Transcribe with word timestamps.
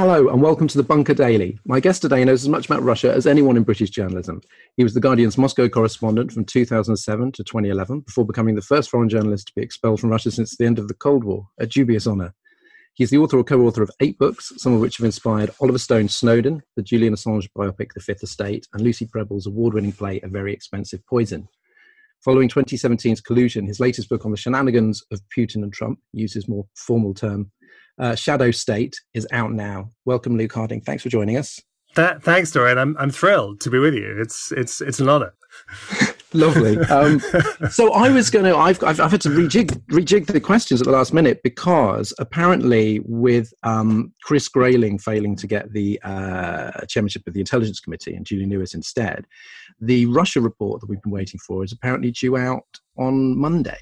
Hello 0.00 0.30
and 0.30 0.40
welcome 0.40 0.66
to 0.66 0.78
the 0.78 0.82
Bunker 0.82 1.12
Daily. 1.12 1.58
My 1.66 1.78
guest 1.78 2.00
today 2.00 2.24
knows 2.24 2.42
as 2.42 2.48
much 2.48 2.64
about 2.64 2.82
Russia 2.82 3.12
as 3.12 3.26
anyone 3.26 3.58
in 3.58 3.64
British 3.64 3.90
journalism. 3.90 4.40
He 4.78 4.82
was 4.82 4.94
the 4.94 5.00
Guardian's 5.00 5.36
Moscow 5.36 5.68
correspondent 5.68 6.32
from 6.32 6.46
2007 6.46 7.32
to 7.32 7.44
2011 7.44 8.00
before 8.00 8.24
becoming 8.24 8.54
the 8.54 8.62
first 8.62 8.88
foreign 8.88 9.10
journalist 9.10 9.48
to 9.48 9.52
be 9.54 9.60
expelled 9.60 10.00
from 10.00 10.08
Russia 10.08 10.30
since 10.30 10.56
the 10.56 10.64
end 10.64 10.78
of 10.78 10.88
the 10.88 10.94
Cold 10.94 11.22
War, 11.22 11.48
a 11.58 11.66
dubious 11.66 12.06
honour. 12.06 12.32
He's 12.94 13.10
the 13.10 13.18
author 13.18 13.36
or 13.36 13.44
co 13.44 13.60
author 13.60 13.82
of 13.82 13.90
eight 14.00 14.16
books, 14.16 14.54
some 14.56 14.72
of 14.72 14.80
which 14.80 14.96
have 14.96 15.04
inspired 15.04 15.50
Oliver 15.60 15.76
Stone's 15.76 16.16
Snowden, 16.16 16.62
the 16.76 16.82
Julian 16.82 17.12
Assange 17.12 17.50
biopic 17.54 17.92
The 17.92 18.00
Fifth 18.00 18.22
Estate, 18.22 18.66
and 18.72 18.82
Lucy 18.82 19.04
Prebble's 19.04 19.46
award 19.46 19.74
winning 19.74 19.92
play 19.92 20.18
A 20.22 20.28
Very 20.28 20.54
Expensive 20.54 21.04
Poison. 21.04 21.46
Following 22.24 22.48
2017's 22.48 23.20
collusion, 23.20 23.66
his 23.66 23.80
latest 23.80 24.08
book 24.08 24.24
on 24.24 24.30
the 24.30 24.38
shenanigans 24.38 25.04
of 25.12 25.20
Putin 25.36 25.56
and 25.56 25.74
Trump 25.74 25.98
uses 26.14 26.48
more 26.48 26.64
formal 26.74 27.12
term 27.12 27.50
uh, 28.00 28.14
Shadow 28.14 28.50
State 28.50 29.00
is 29.14 29.26
out 29.30 29.52
now. 29.52 29.90
Welcome, 30.04 30.36
Luke 30.36 30.52
Harding. 30.52 30.80
Thanks 30.80 31.02
for 31.02 31.08
joining 31.08 31.36
us. 31.36 31.60
That, 31.96 32.22
thanks, 32.22 32.50
Dorian. 32.52 32.78
I'm 32.78 32.96
I'm 32.98 33.10
thrilled 33.10 33.60
to 33.62 33.70
be 33.70 33.78
with 33.78 33.94
you. 33.94 34.16
It's 34.20 34.52
it's 34.52 34.80
it's 34.80 35.00
an 35.00 35.08
honor. 35.08 35.34
Lovely. 36.32 36.78
Um, 36.78 37.20
so 37.70 37.92
I 37.92 38.08
was 38.08 38.30
going 38.30 38.44
to. 38.44 38.56
I've, 38.56 38.82
I've 38.84 39.00
I've 39.00 39.10
had 39.10 39.20
to 39.22 39.28
rejig 39.28 39.70
rejig 39.90 40.26
the 40.26 40.40
questions 40.40 40.80
at 40.80 40.86
the 40.86 40.92
last 40.92 41.12
minute 41.12 41.40
because 41.42 42.14
apparently, 42.20 43.00
with 43.04 43.52
um, 43.64 44.12
Chris 44.22 44.48
Grayling 44.48 44.98
failing 44.98 45.34
to 45.36 45.48
get 45.48 45.72
the 45.72 46.00
uh, 46.04 46.84
chairmanship 46.86 47.26
of 47.26 47.34
the 47.34 47.40
Intelligence 47.40 47.80
Committee 47.80 48.14
and 48.14 48.24
Julian 48.24 48.50
Lewis 48.50 48.74
instead, 48.74 49.26
the 49.80 50.06
Russia 50.06 50.40
report 50.40 50.80
that 50.80 50.88
we've 50.88 51.02
been 51.02 51.12
waiting 51.12 51.40
for 51.44 51.64
is 51.64 51.72
apparently 51.72 52.12
due 52.12 52.36
out 52.36 52.66
on 52.96 53.36
Monday. 53.36 53.78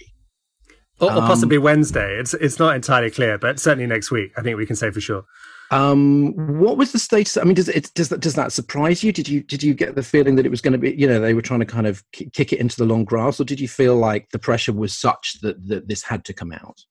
Or, 1.00 1.12
or 1.12 1.20
possibly 1.20 1.58
um, 1.58 1.62
Wednesday. 1.62 2.18
It's 2.18 2.34
it's 2.34 2.58
not 2.58 2.74
entirely 2.74 3.10
clear, 3.10 3.38
but 3.38 3.60
certainly 3.60 3.86
next 3.86 4.10
week. 4.10 4.32
I 4.36 4.42
think 4.42 4.56
we 4.56 4.66
can 4.66 4.76
say 4.76 4.90
for 4.90 5.00
sure. 5.00 5.24
Um, 5.70 6.32
what 6.58 6.78
was 6.78 6.92
the 6.92 6.98
status? 6.98 7.36
I 7.36 7.44
mean, 7.44 7.54
does 7.54 7.68
it 7.68 7.92
does 7.94 8.08
that 8.08 8.20
does 8.20 8.34
that 8.34 8.52
surprise 8.52 9.04
you? 9.04 9.12
Did 9.12 9.28
you 9.28 9.42
did 9.42 9.62
you 9.62 9.74
get 9.74 9.94
the 9.94 10.02
feeling 10.02 10.36
that 10.36 10.46
it 10.46 10.50
was 10.50 10.60
going 10.60 10.72
to 10.72 10.78
be? 10.78 10.94
You 10.94 11.06
know, 11.06 11.20
they 11.20 11.34
were 11.34 11.42
trying 11.42 11.60
to 11.60 11.66
kind 11.66 11.86
of 11.86 12.02
kick 12.12 12.52
it 12.52 12.58
into 12.58 12.76
the 12.76 12.86
long 12.86 13.04
grass, 13.04 13.38
or 13.38 13.44
did 13.44 13.60
you 13.60 13.68
feel 13.68 13.96
like 13.96 14.30
the 14.30 14.38
pressure 14.38 14.72
was 14.72 14.96
such 14.96 15.40
that 15.42 15.68
that 15.68 15.86
this 15.86 16.02
had 16.02 16.24
to 16.24 16.32
come 16.32 16.52
out? 16.52 16.84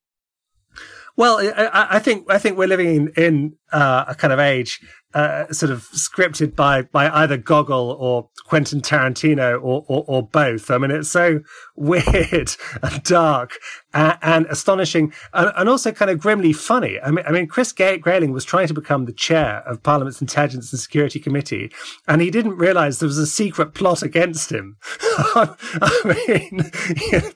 Well, 1.16 1.39
I, 1.39 1.88
I 1.92 1.99
think 1.99 2.31
I 2.31 2.38
think 2.38 2.58
we're 2.58 2.67
living 2.67 2.95
in, 2.95 3.08
in 3.17 3.55
uh, 3.71 4.05
a 4.08 4.16
kind 4.16 4.31
of 4.31 4.39
age 4.39 4.80
uh, 5.17 5.51
sort 5.51 5.71
of 5.71 5.89
scripted 5.95 6.55
by 6.55 6.83
by 6.83 7.09
either 7.09 7.37
Gogol 7.37 7.97
or 7.99 8.29
Quentin 8.45 8.81
Tarantino 8.81 9.55
or, 9.55 9.83
or, 9.87 10.05
or 10.07 10.27
both. 10.27 10.69
I 10.69 10.77
mean, 10.77 10.91
it's 10.91 11.09
so 11.09 11.39
weird 11.75 12.51
and 12.83 13.03
dark 13.03 13.57
and, 13.95 14.17
and 14.21 14.45
astonishing, 14.45 15.11
and, 15.33 15.51
and, 15.57 15.67
also 15.67 15.91
kind 15.91 16.11
of 16.11 16.19
grimly 16.19 16.53
funny. 16.53 16.99
I 17.03 17.09
mean, 17.09 17.25
I 17.27 17.31
mean, 17.31 17.47
Chris 17.47 17.73
Grayling 17.73 18.31
was 18.31 18.45
trying 18.45 18.67
to 18.67 18.75
become 18.75 19.05
the 19.05 19.11
chair 19.11 19.63
of 19.65 19.81
Parliament's 19.81 20.21
Intelligence 20.21 20.71
and 20.71 20.79
Security 20.79 21.19
Committee, 21.19 21.71
and 22.07 22.21
he 22.21 22.29
didn't 22.29 22.57
realise 22.57 22.99
there 22.99 23.07
was 23.07 23.17
a 23.17 23.25
secret 23.25 23.73
plot 23.73 24.03
against 24.03 24.52
him. 24.52 24.77
I 25.02 26.15
mean, 26.27 26.71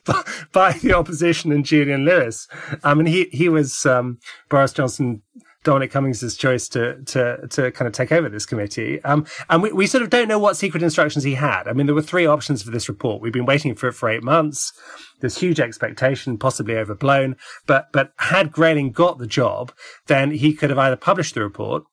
by, 0.04 0.22
by, 0.52 0.72
the 0.74 0.94
opposition 0.94 1.50
and 1.50 1.64
Julian 1.64 2.04
Lewis. 2.04 2.46
I 2.84 2.94
mean, 2.94 3.06
he 3.06 3.24
he 3.32 3.48
was 3.48 3.84
um, 3.86 4.18
Boris 4.48 4.72
Johnson 4.72 5.22
Dominic 5.64 5.90
Cummings' 5.92 6.36
choice 6.36 6.68
to 6.70 7.02
to 7.04 7.46
to 7.48 7.70
kind 7.72 7.86
of 7.86 7.92
take 7.92 8.12
over 8.12 8.28
this 8.28 8.46
committee. 8.46 9.02
Um, 9.04 9.26
and 9.48 9.62
we, 9.62 9.72
we 9.72 9.86
sort 9.86 10.02
of 10.02 10.10
don't 10.10 10.28
know 10.28 10.38
what 10.38 10.56
secret 10.56 10.82
instructions 10.82 11.24
he 11.24 11.34
had. 11.34 11.68
I 11.68 11.72
mean, 11.72 11.86
there 11.86 11.94
were 11.94 12.02
three 12.02 12.26
options 12.26 12.62
for 12.62 12.70
this 12.70 12.88
report. 12.88 13.22
We've 13.22 13.32
been 13.32 13.46
waiting 13.46 13.74
for 13.74 13.88
it 13.88 13.92
for 13.92 14.08
eight 14.08 14.22
months. 14.22 14.72
There's 15.20 15.38
huge 15.38 15.60
expectation, 15.60 16.38
possibly 16.38 16.76
overblown. 16.76 17.36
But 17.66 17.86
but 17.92 18.12
had 18.18 18.52
Grayling 18.52 18.92
got 18.92 19.18
the 19.18 19.26
job, 19.26 19.72
then 20.06 20.32
he 20.32 20.52
could 20.52 20.70
have 20.70 20.78
either 20.78 20.96
published 20.96 21.34
the 21.34 21.42
report, 21.42 21.84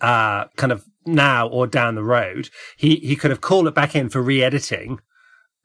uh, 0.00 0.46
kind 0.56 0.72
of 0.72 0.84
now 1.06 1.48
or 1.48 1.66
down 1.66 1.94
the 1.94 2.04
road. 2.04 2.48
He 2.76 2.96
he 2.96 3.16
could 3.16 3.30
have 3.30 3.40
called 3.40 3.66
it 3.66 3.74
back 3.74 3.94
in 3.94 4.08
for 4.08 4.22
re-editing 4.22 5.00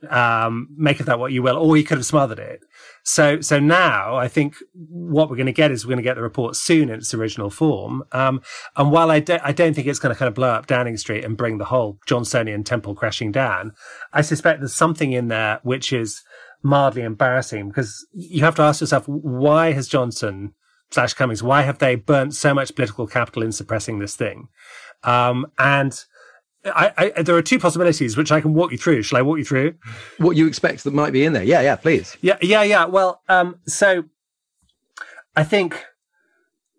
um, 0.10 0.68
make 0.76 1.00
of 1.00 1.06
that 1.06 1.20
what 1.20 1.32
you 1.32 1.42
will, 1.42 1.58
or 1.58 1.76
he 1.76 1.84
could 1.84 1.98
have 1.98 2.06
smothered 2.06 2.40
it. 2.40 2.62
So, 3.04 3.40
so 3.42 3.60
now 3.60 4.16
I 4.16 4.28
think 4.28 4.56
what 4.74 5.30
we're 5.30 5.36
going 5.36 5.46
to 5.46 5.52
get 5.52 5.72
is 5.72 5.86
we're 5.86 5.92
going 5.92 5.98
to 5.98 6.04
get 6.04 6.16
the 6.16 6.22
report 6.22 6.56
soon 6.56 6.90
in 6.90 6.96
its 6.96 7.14
original 7.14 7.50
form. 7.50 8.04
Um, 8.12 8.42
and 8.76 8.92
while 8.92 9.12
I 9.12 9.20
don't, 9.20 9.42
I 9.44 9.52
don't 9.52 9.74
think 9.74 9.88
it's 9.88 10.00
going 10.00 10.14
to 10.14 10.18
kind 10.18 10.28
of 10.28 10.34
blow 10.34 10.50
up 10.50 10.68
Downing 10.68 10.98
Street 10.98 11.24
and 11.24 11.38
bring 11.38 11.58
the 11.58 11.66
whole 11.66 12.00
Johnsonian 12.08 12.66
temple 12.66 12.96
crashing 12.96 13.32
down, 13.32 13.74
I 14.12 14.22
suspect 14.22 14.60
there's 14.60 14.74
something 14.74 15.14
in 15.14 15.28
there 15.28 15.60
which 15.64 15.94
is 15.94 16.24
mildly 16.64 17.04
embarrassing 17.04 17.68
because 17.70 18.08
you 18.12 18.44
have 18.44 18.56
to 18.56 18.64
ask 18.64 18.82
yourself, 18.82 19.08
why 19.08 19.72
has 19.74 19.88
Johnson 19.88 20.54
slash 20.92 21.14
Cummings, 21.14 21.44
why 21.44 21.62
have 21.62 21.78
they 21.78 21.96
burnt 21.96 22.34
so 22.34 22.54
much 22.54 22.76
political 22.76 23.06
capital 23.06 23.44
in 23.44 23.52
suppressing 23.52 24.00
this 24.00 24.16
thing? 24.16 24.48
Um, 25.04 25.46
and, 25.60 26.04
I, 26.66 27.12
I, 27.16 27.22
there 27.22 27.36
are 27.36 27.42
two 27.42 27.60
possibilities 27.60 28.18
which 28.18 28.32
I 28.32 28.42
can 28.42 28.54
walk 28.54 28.72
you 28.72 28.78
through. 28.78 29.04
Shall 29.04 29.20
I 29.20 29.22
walk 29.22 29.38
you 29.38 29.46
through 29.46 29.76
what 30.18 30.36
you 30.36 30.48
expect 30.48 30.84
that 30.84 30.94
might 30.94 31.14
be 31.14 31.24
in 31.24 31.34
there? 31.34 31.44
Yeah, 31.44 31.62
yeah, 31.62 31.76
please. 31.76 32.18
Yeah, 32.22 32.38
yeah, 32.42 32.64
yeah. 32.64 32.86
Well, 32.86 33.22
um, 33.30 33.60
so 33.68 34.06
I 35.36 35.44
think 35.44 35.84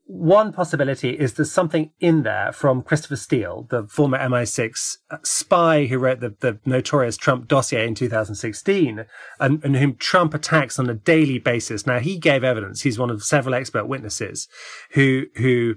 one 0.09 0.53
possibility 0.53 1.11
is 1.11 1.35
there's 1.35 1.51
something 1.51 1.91
in 1.99 2.23
there 2.23 2.53
from 2.53 2.83
Christopher 2.83 3.17
Steele, 3.17 3.67
the 3.71 3.89
former 3.89 4.19
MI6 4.19 4.99
spy 5.25 5.87
who 5.87 5.99
wrote 5.99 6.21
the, 6.21 6.37
the 6.39 6.61
notorious 6.65 7.17
Trump 7.17 7.49
dossier 7.49 7.87
in 7.87 7.97
2016, 7.97 9.05
and, 9.41 9.65
and 9.65 9.77
whom 9.77 9.97
Trump 9.97 10.33
attacks 10.33 10.79
on 10.79 10.89
a 10.89 10.95
daily 10.95 11.39
basis. 11.41 11.87
Now 11.87 11.99
he 11.99 12.19
gave 12.19 12.45
evidence. 12.45 12.83
He's 12.83 13.01
one 13.01 13.11
of 13.11 13.25
several 13.25 13.55
expert 13.55 13.87
witnesses 13.87 14.47
who 14.93 15.25
who 15.37 15.75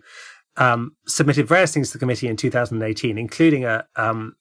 um, 0.60 0.92
submitted 1.08 1.48
various 1.48 1.74
things 1.74 1.88
to 1.90 1.94
the 1.94 2.00
committee 2.00 2.28
in 2.28 2.36
2018, 2.36 3.18
including 3.18 3.66
a, 3.66 3.86
um, 3.96 4.36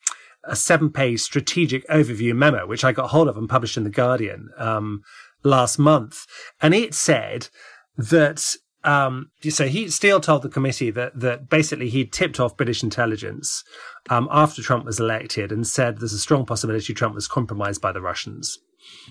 a 0.45 0.57
seven 0.57 0.91
page 0.91 1.21
strategic 1.21 1.87
overview 1.89 2.35
memo, 2.35 2.67
which 2.67 2.85
I 2.85 2.93
got 2.93 3.11
hold 3.11 3.29
of 3.29 3.37
and 3.37 3.49
published 3.49 3.77
in 3.77 3.85
The 3.85 3.91
Guardian 3.91 4.51
um, 4.59 5.03
last 5.43 5.79
month. 5.79 6.27
And 6.61 6.75
it 6.75 6.95
said 6.95 7.49
that. 7.97 8.45
Um, 8.85 9.33
so 9.51 9.67
he 9.67 9.91
Steele 9.91 10.21
told 10.21 10.43
the 10.43 10.49
committee 10.49 10.93
that 10.93 11.19
that 11.19 11.49
basically 11.51 11.89
he 11.89 12.05
tipped 12.07 12.39
off 12.39 12.57
British 12.57 12.85
intelligence 12.85 13.65
um, 14.09 14.29
after 14.31 14.63
Trump 14.63 14.85
was 14.85 15.01
elected 15.01 15.51
and 15.51 15.67
said 15.67 15.99
there's 15.99 16.13
a 16.13 16.19
strong 16.19 16.47
possibility 16.47 16.95
Trump 16.95 17.17
was 17.17 17.27
compromised 17.27 17.83
by 17.83 17.91
the 17.91 18.01
Russians. 18.01 18.57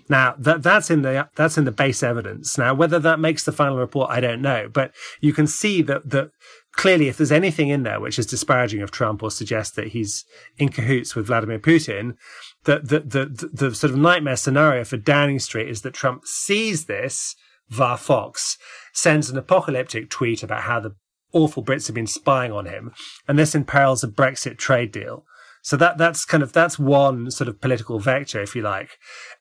Now 0.09 0.35
that 0.39 0.63
that's 0.63 0.89
in 0.89 1.01
the 1.01 1.29
that's 1.35 1.57
in 1.57 1.65
the 1.65 1.71
base 1.71 2.01
evidence. 2.01 2.57
Now 2.57 2.73
whether 2.73 2.97
that 2.99 3.19
makes 3.19 3.43
the 3.43 3.51
final 3.51 3.77
report, 3.77 4.09
I 4.09 4.21
don't 4.21 4.41
know. 4.41 4.69
But 4.71 4.93
you 5.19 5.33
can 5.33 5.47
see 5.47 5.81
that 5.83 6.09
that 6.09 6.31
clearly, 6.77 7.09
if 7.09 7.17
there's 7.17 7.31
anything 7.31 7.67
in 7.67 7.83
there 7.83 7.99
which 7.99 8.17
is 8.17 8.25
disparaging 8.25 8.81
of 8.81 8.91
Trump 8.91 9.21
or 9.21 9.29
suggests 9.29 9.75
that 9.75 9.89
he's 9.89 10.23
in 10.57 10.69
cahoots 10.69 11.15
with 11.15 11.27
Vladimir 11.27 11.59
Putin, 11.59 12.15
the, 12.63 12.79
the, 12.79 12.99
the, 12.99 13.49
the, 13.51 13.75
sort 13.75 13.91
of 13.91 13.99
nightmare 13.99 14.37
scenario 14.37 14.85
for 14.85 14.95
Downing 14.95 15.39
Street 15.39 15.67
is 15.67 15.81
that 15.81 15.93
Trump 15.93 16.25
sees 16.25 16.85
this 16.85 17.35
via 17.67 17.97
Fox, 17.97 18.57
sends 18.93 19.29
an 19.29 19.37
apocalyptic 19.37 20.09
tweet 20.09 20.43
about 20.43 20.61
how 20.61 20.79
the 20.79 20.95
awful 21.33 21.63
Brits 21.63 21.87
have 21.87 21.95
been 21.95 22.07
spying 22.07 22.51
on 22.51 22.65
him, 22.65 22.93
and 23.27 23.37
this 23.37 23.55
imperils 23.55 24.03
a 24.03 24.07
Brexit 24.07 24.57
trade 24.57 24.91
deal. 24.91 25.25
So 25.63 25.75
that 25.77 25.97
that's 25.97 26.23
kind 26.23 26.43
of 26.43 26.53
that's 26.53 26.79
one 26.79 27.29
sort 27.29 27.49
of 27.49 27.59
political 27.59 27.99
vector, 27.99 28.41
if 28.41 28.55
you 28.55 28.61
like, 28.61 28.91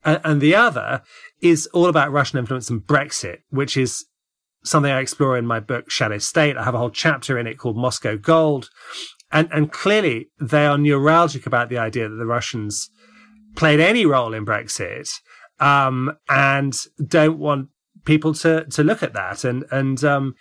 and, 0.05 0.21
and 0.25 0.41
the 0.41 0.57
other 0.57 1.03
is 1.41 1.69
all 1.69 1.87
about 1.87 2.11
Russian 2.11 2.39
influence 2.39 2.69
and 2.69 2.81
Brexit, 2.81 3.43
which 3.51 3.77
is 3.77 4.07
something 4.67 4.91
I 4.91 5.01
explore 5.01 5.37
in 5.37 5.47
my 5.47 5.61
book, 5.61 5.91
Shadow 5.91 6.19
State. 6.19 6.57
I 6.57 6.65
have 6.65 6.75
a 6.75 6.79
whole 6.79 6.91
chapter 6.91 7.39
in 7.39 7.47
it 7.47 7.59
called 7.59 7.77
Moscow 7.77 8.17
Gold. 8.17 8.69
And, 9.33 9.49
and 9.53 9.73
clearly 9.73 10.31
they 10.41 10.67
are 10.67 10.77
neuralgic 10.77 11.47
about 11.47 11.69
the 11.69 11.79
idea 11.79 12.09
that 12.09 12.17
the 12.17 12.27
Russians 12.27 12.91
played 13.57 13.81
any 13.81 14.07
role 14.07 14.35
in 14.35 14.45
Brexit, 14.45 15.11
um, 15.59 16.17
and 16.29 16.77
don't 17.05 17.39
want 17.39 17.69
people 18.05 18.35
to, 18.35 18.67
to 18.67 18.85
look 18.85 19.03
at 19.03 19.15
that. 19.15 19.45
And, 19.45 19.65
and, 19.71 20.05
um, 20.05 20.35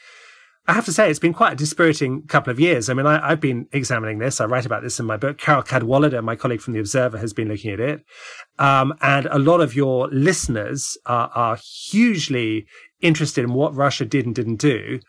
I 0.68 0.74
have 0.74 0.86
to 0.86 0.92
say, 0.92 1.10
it's 1.10 1.20
been 1.20 1.34
quite 1.34 1.54
a 1.54 1.56
dispiriting 1.56 2.24
couple 2.24 2.50
of 2.50 2.60
years. 2.60 2.90
I 2.90 2.96
mean, 2.96 3.06
I, 3.06 3.30
have 3.30 3.40
been 3.40 3.68
examining 3.72 4.18
this. 4.18 4.42
I 4.42 4.46
write 4.46 4.66
about 4.66 4.82
this 4.82 5.00
in 5.00 5.06
my 5.06 5.16
book. 5.16 5.38
Carole 5.38 5.62
Cadwalladr, 5.62 6.24
my 6.24 6.36
colleague 6.36 6.62
from 6.62 6.74
The 6.74 6.80
Observer, 6.80 7.20
has 7.20 7.34
been 7.34 7.50
looking 7.50 7.72
at 7.72 7.80
it. 7.80 8.04
Um, 8.58 8.96
and 9.02 9.28
a 9.28 9.38
lot 9.38 9.62
of 9.62 9.76
your 9.76 10.08
listeners 10.08 10.98
are, 11.06 11.30
are 11.36 11.58
hugely 11.58 12.66
interested 13.06 13.44
in 13.44 13.54
what 13.54 13.76
Russia 13.76 14.06
did 14.06 14.26
and 14.26 14.36
didn't 14.36 14.58
do. 14.58 15.00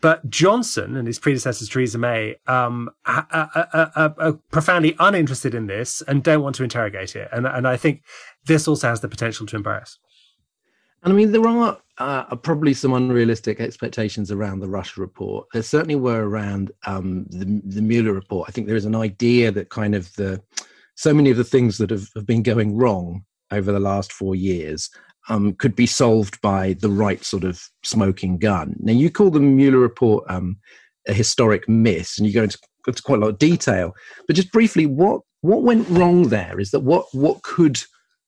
But 0.00 0.30
Johnson 0.30 0.96
and 0.96 1.06
his 1.06 1.18
predecessors, 1.18 1.68
Theresa 1.68 1.98
May, 1.98 2.36
um, 2.46 2.90
are, 3.04 3.26
are, 3.30 3.68
are, 3.74 4.14
are, 4.18 4.32
profoundly 4.50 4.96
uninterested 4.98 5.54
in 5.54 5.66
this 5.66 6.00
and 6.02 6.22
don't 6.22 6.42
want 6.42 6.56
to 6.56 6.64
interrogate 6.64 7.14
it. 7.16 7.28
And, 7.32 7.46
and 7.46 7.68
I 7.68 7.76
think 7.76 8.02
this 8.46 8.66
also 8.66 8.88
has 8.88 9.02
the 9.02 9.08
potential 9.08 9.46
to 9.46 9.56
embarrass. 9.56 9.98
And 11.02 11.12
I 11.12 11.16
mean, 11.16 11.32
there 11.32 11.46
are 11.46 11.78
uh, 11.98 12.36
probably 12.36 12.74
some 12.74 12.92
unrealistic 12.92 13.60
expectations 13.60 14.30
around 14.30 14.60
the 14.60 14.68
Russia 14.68 15.00
report. 15.00 15.48
There 15.52 15.62
certainly 15.62 15.96
were 15.96 16.26
around 16.26 16.72
um, 16.86 17.26
the, 17.28 17.60
the 17.64 17.82
Mueller 17.82 18.12
report. 18.12 18.48
I 18.48 18.52
think 18.52 18.66
there 18.66 18.76
is 18.76 18.86
an 18.86 18.94
idea 18.94 19.50
that 19.52 19.70
kind 19.70 19.94
of 19.94 20.12
the 20.14 20.42
so 20.94 21.14
many 21.14 21.30
of 21.30 21.38
the 21.38 21.44
things 21.44 21.78
that 21.78 21.88
have, 21.88 22.08
have 22.14 22.26
been 22.26 22.42
going 22.42 22.76
wrong 22.76 23.24
over 23.50 23.72
the 23.72 23.80
last 23.80 24.12
four 24.12 24.34
years 24.34 24.90
um, 25.30 25.54
could 25.54 25.74
be 25.74 25.86
solved 25.86 26.40
by 26.42 26.74
the 26.74 26.90
right 26.90 27.24
sort 27.24 27.44
of 27.44 27.62
smoking 27.82 28.36
gun. 28.36 28.74
Now, 28.80 28.92
you 28.92 29.10
call 29.10 29.30
the 29.30 29.40
Mueller 29.40 29.78
report 29.78 30.24
um, 30.28 30.56
a 31.08 31.14
historic 31.14 31.68
miss, 31.68 32.18
and 32.18 32.26
you 32.26 32.34
go 32.34 32.42
into, 32.42 32.58
into 32.86 33.02
quite 33.02 33.18
a 33.18 33.22
lot 33.22 33.30
of 33.30 33.38
detail. 33.38 33.94
But 34.26 34.36
just 34.36 34.52
briefly, 34.52 34.86
what 34.86 35.22
what 35.40 35.62
went 35.62 35.88
wrong 35.88 36.28
there? 36.28 36.60
Is 36.60 36.72
that 36.72 36.80
what 36.80 37.06
what 37.12 37.42
could 37.42 37.80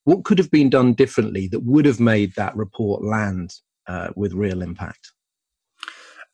what 0.04 0.24
could 0.24 0.38
have 0.38 0.50
been 0.50 0.70
done 0.70 0.94
differently 0.94 1.48
that 1.48 1.64
would 1.64 1.84
have 1.84 2.00
made 2.00 2.34
that 2.36 2.56
report 2.56 3.04
land 3.04 3.50
uh, 3.86 4.10
with 4.16 4.32
real 4.32 4.62
impact? 4.62 5.10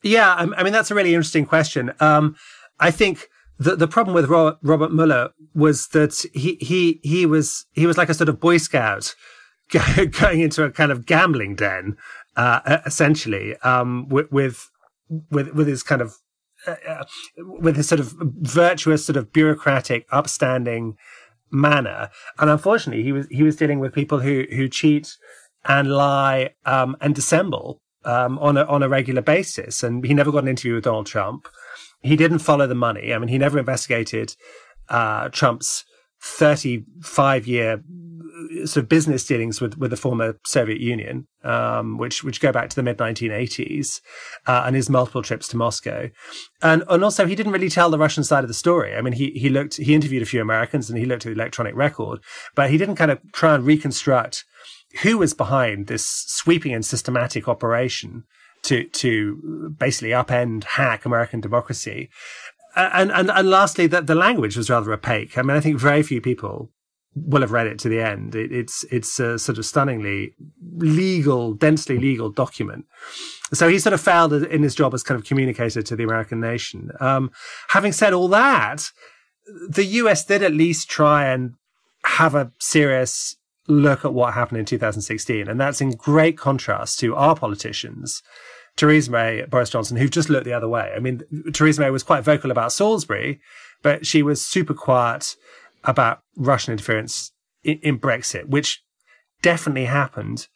Yeah, 0.03 0.33
I 0.35 0.63
mean 0.63 0.71
that's 0.71 0.91
a 0.91 0.95
really 0.95 1.13
interesting 1.13 1.45
question. 1.45 1.91
Um, 1.99 2.35
I 2.79 2.91
think 2.91 3.27
the 3.57 3.75
the 3.75 3.87
problem 3.87 4.13
with 4.13 4.29
Robert 4.29 4.93
Mueller 4.93 5.31
was 5.55 5.87
that 5.89 6.23
he 6.33 6.57
he 6.61 6.99
he 7.03 7.25
was 7.25 7.65
he 7.73 7.87
was 7.87 7.97
like 7.97 8.09
a 8.09 8.13
sort 8.13 8.29
of 8.29 8.39
Boy 8.39 8.57
Scout 8.57 9.15
going 10.19 10.41
into 10.41 10.63
a 10.63 10.71
kind 10.71 10.91
of 10.91 11.05
gambling 11.05 11.55
den, 11.55 11.97
uh, 12.35 12.79
essentially, 12.85 13.55
um, 13.57 14.07
with, 14.09 14.31
with 14.31 14.69
with 15.29 15.67
his 15.67 15.83
kind 15.83 16.01
of 16.01 16.15
uh, 16.67 16.75
uh, 16.87 17.03
with 17.37 17.75
his 17.75 17.87
sort 17.87 17.99
of 17.99 18.13
virtuous, 18.19 19.05
sort 19.05 19.17
of 19.17 19.31
bureaucratic, 19.33 20.05
upstanding 20.11 20.95
manner. 21.51 22.09
And 22.37 22.49
unfortunately, 22.49 23.03
he 23.03 23.11
was 23.11 23.27
he 23.29 23.43
was 23.43 23.55
dealing 23.55 23.79
with 23.79 23.93
people 23.93 24.19
who 24.19 24.45
who 24.51 24.67
cheat 24.67 25.15
and 25.65 25.91
lie 25.91 26.51
um, 26.65 26.95
and 27.01 27.15
dissemble 27.15 27.81
um, 28.05 28.37
on 28.39 28.57
a 28.57 28.63
on 28.65 28.83
a 28.83 28.89
regular 28.89 29.21
basis. 29.21 29.83
And 29.83 30.05
he 30.05 30.13
never 30.13 30.31
got 30.31 30.43
an 30.43 30.49
interview 30.49 30.75
with 30.75 30.83
Donald 30.83 31.07
Trump 31.07 31.47
he 32.01 32.15
didn't 32.15 32.39
follow 32.39 32.67
the 32.67 32.75
money. 32.75 33.13
I 33.13 33.17
mean, 33.17 33.27
he 33.27 33.37
never 33.37 33.59
investigated 33.59 34.35
uh, 34.89 35.29
Trump's 35.29 35.85
35 36.21 37.47
year 37.47 37.73
uh, 37.73 38.65
sort 38.65 38.83
of 38.83 38.89
business 38.89 39.25
dealings 39.25 39.61
with, 39.61 39.77
with 39.77 39.91
the 39.91 39.97
former 39.97 40.39
Soviet 40.45 40.79
Union, 40.79 41.27
um, 41.43 41.97
which, 41.97 42.23
which 42.23 42.41
go 42.41 42.51
back 42.51 42.69
to 42.69 42.75
the 42.75 42.83
mid 42.83 42.97
1980s, 42.97 44.01
uh, 44.47 44.63
and 44.65 44.75
his 44.75 44.89
multiple 44.89 45.21
trips 45.21 45.47
to 45.49 45.57
Moscow. 45.57 46.09
And, 46.61 46.83
and 46.89 47.03
also 47.03 47.25
he 47.25 47.35
didn't 47.35 47.51
really 47.51 47.69
tell 47.69 47.89
the 47.89 47.99
Russian 47.99 48.23
side 48.23 48.43
of 48.43 48.47
the 48.47 48.53
story. 48.53 48.95
I 48.95 49.01
mean, 49.01 49.13
he, 49.13 49.31
he 49.31 49.49
looked, 49.49 49.77
he 49.77 49.95
interviewed 49.95 50.23
a 50.23 50.27
few 50.27 50.41
Americans 50.41 50.89
and 50.89 50.97
he 50.99 51.05
looked 51.05 51.25
at 51.25 51.29
the 51.29 51.39
electronic 51.39 51.75
record, 51.75 52.19
but 52.55 52.69
he 52.69 52.77
didn't 52.77 52.95
kind 52.95 53.11
of 53.11 53.19
try 53.33 53.55
and 53.55 53.65
reconstruct 53.65 54.45
who 55.03 55.17
was 55.17 55.33
behind 55.33 55.87
this 55.87 56.05
sweeping 56.05 56.73
and 56.73 56.85
systematic 56.85 57.47
operation 57.47 58.23
to 58.63 58.83
to 58.89 59.73
basically 59.77 60.09
upend 60.09 60.63
hack 60.63 61.05
American 61.05 61.39
democracy. 61.39 62.09
And 62.75 63.11
and 63.11 63.31
and 63.31 63.49
lastly, 63.49 63.87
that 63.87 64.07
the 64.07 64.15
language 64.15 64.55
was 64.55 64.69
rather 64.69 64.93
opaque. 64.93 65.37
I 65.37 65.41
mean, 65.41 65.57
I 65.57 65.59
think 65.59 65.79
very 65.79 66.03
few 66.03 66.21
people 66.21 66.71
will 67.15 67.41
have 67.41 67.51
read 67.51 67.67
it 67.67 67.79
to 67.79 67.89
the 67.89 68.01
end. 68.01 68.35
It, 68.35 68.51
it's 68.51 68.85
it's 68.91 69.19
a 69.19 69.39
sort 69.39 69.57
of 69.57 69.65
stunningly 69.65 70.33
legal, 70.77 71.53
densely 71.53 71.97
legal 71.97 72.29
document. 72.29 72.85
So 73.53 73.67
he 73.67 73.79
sort 73.79 73.93
of 73.93 74.01
failed 74.01 74.33
in 74.33 74.63
his 74.63 74.75
job 74.75 74.93
as 74.93 75.03
kind 75.03 75.19
of 75.19 75.25
communicator 75.25 75.81
to 75.81 75.95
the 75.95 76.03
American 76.03 76.39
nation. 76.39 76.91
Um, 76.99 77.31
having 77.69 77.91
said 77.91 78.13
all 78.13 78.27
that, 78.29 78.91
the 79.67 79.85
US 79.85 80.23
did 80.23 80.43
at 80.43 80.53
least 80.53 80.89
try 80.89 81.25
and 81.25 81.55
have 82.03 82.35
a 82.35 82.51
serious 82.59 83.35
look 83.67 84.03
at 84.03 84.13
what 84.13 84.33
happened 84.33 84.59
in 84.59 84.65
2016. 84.65 85.47
And 85.47 85.59
that's 85.59 85.81
in 85.81 85.91
great 85.91 86.37
contrast 86.37 86.99
to 86.99 87.15
our 87.15 87.35
politicians, 87.35 88.21
Theresa 88.79 89.11
May, 89.11 89.43
Boris 89.49 89.69
Johnson, 89.69 89.97
who've 89.97 90.09
just 90.09 90.29
looked 90.29 90.45
the 90.45 90.53
other 90.53 90.69
way. 90.69 90.93
I 90.95 90.99
mean, 90.99 91.21
Theresa 91.53 91.81
May 91.81 91.89
was 91.89 92.01
quite 92.01 92.23
vocal 92.23 92.49
about 92.49 92.71
Salisbury, 92.71 93.41
but 93.83 94.05
she 94.05 94.23
was 94.23 94.41
super 94.41 94.73
quiet 94.73 95.35
about 95.83 96.21
Russian 96.37 96.71
interference 96.71 97.33
in, 97.61 97.79
in 97.79 97.99
Brexit, 97.99 98.47
which 98.47 98.81
definitely 99.41 99.83
happened, 99.83 100.47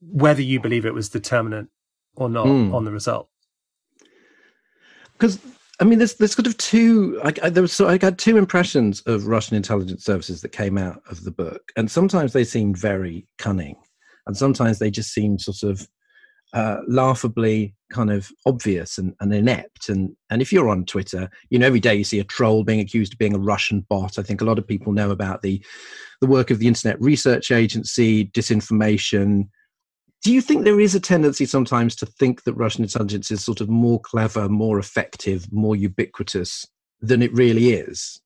whether 0.00 0.42
you 0.42 0.60
believe 0.60 0.86
it 0.86 0.94
was 0.94 1.08
determinant 1.08 1.70
or 2.14 2.28
not 2.28 2.46
mm. 2.46 2.72
on 2.72 2.84
the 2.84 2.92
result. 2.92 3.28
Because 5.14 5.40
I 5.80 5.84
mean, 5.84 5.98
there's 5.98 6.14
there's 6.14 6.34
sort 6.34 6.46
of 6.46 6.56
two. 6.58 7.20
I, 7.24 7.32
I, 7.42 7.50
there 7.50 7.62
was 7.62 7.72
so 7.72 7.88
I 7.88 7.98
had 8.00 8.16
two 8.16 8.36
impressions 8.36 9.00
of 9.06 9.26
Russian 9.26 9.56
intelligence 9.56 10.04
services 10.04 10.40
that 10.42 10.50
came 10.50 10.78
out 10.78 11.02
of 11.10 11.24
the 11.24 11.32
book, 11.32 11.72
and 11.76 11.90
sometimes 11.90 12.32
they 12.32 12.44
seemed 12.44 12.76
very 12.76 13.26
cunning, 13.38 13.74
and 14.28 14.36
sometimes 14.36 14.78
they 14.78 14.90
just 14.92 15.12
seemed 15.12 15.40
sort 15.40 15.64
of 15.64 15.88
uh, 16.52 16.78
laughably 16.86 17.74
kind 17.90 18.10
of 18.10 18.30
obvious 18.46 18.98
and, 18.98 19.14
and, 19.20 19.34
inept. 19.34 19.88
And 19.88 20.16
and 20.30 20.42
if 20.42 20.52
you're 20.52 20.68
on 20.68 20.84
Twitter, 20.84 21.30
you 21.50 21.58
know 21.58 21.66
every 21.66 21.80
day 21.80 21.94
you 21.94 22.04
see 22.04 22.20
a 22.20 22.24
troll 22.24 22.64
being 22.64 22.80
accused 22.80 23.14
of 23.14 23.18
being 23.18 23.34
a 23.34 23.38
Russian 23.38 23.86
bot. 23.88 24.18
I 24.18 24.22
think 24.22 24.40
a 24.40 24.44
lot 24.44 24.58
of 24.58 24.66
people 24.66 24.92
know 24.92 25.10
about 25.10 25.42
the 25.42 25.64
the 26.20 26.26
work 26.26 26.50
of 26.50 26.58
the 26.58 26.68
Internet 26.68 27.00
Research 27.00 27.50
Agency, 27.50 28.26
disinformation, 28.26 29.48
do 30.22 30.32
you 30.32 30.40
think 30.40 30.64
there 30.64 30.80
is 30.80 30.94
a 30.94 31.00
tendency 31.00 31.44
sometimes 31.46 31.96
to 31.96 32.06
think 32.06 32.44
that 32.44 32.54
Russian 32.54 32.84
intelligence 32.84 33.30
is 33.30 33.44
sort 33.44 33.60
of 33.60 33.68
more 33.68 34.00
clever, 34.00 34.48
more 34.48 34.78
effective, 34.78 35.52
more 35.52 35.74
ubiquitous 35.74 36.64
than 37.00 37.22
it 37.22 37.32
really 37.32 37.72
is? 37.72 38.20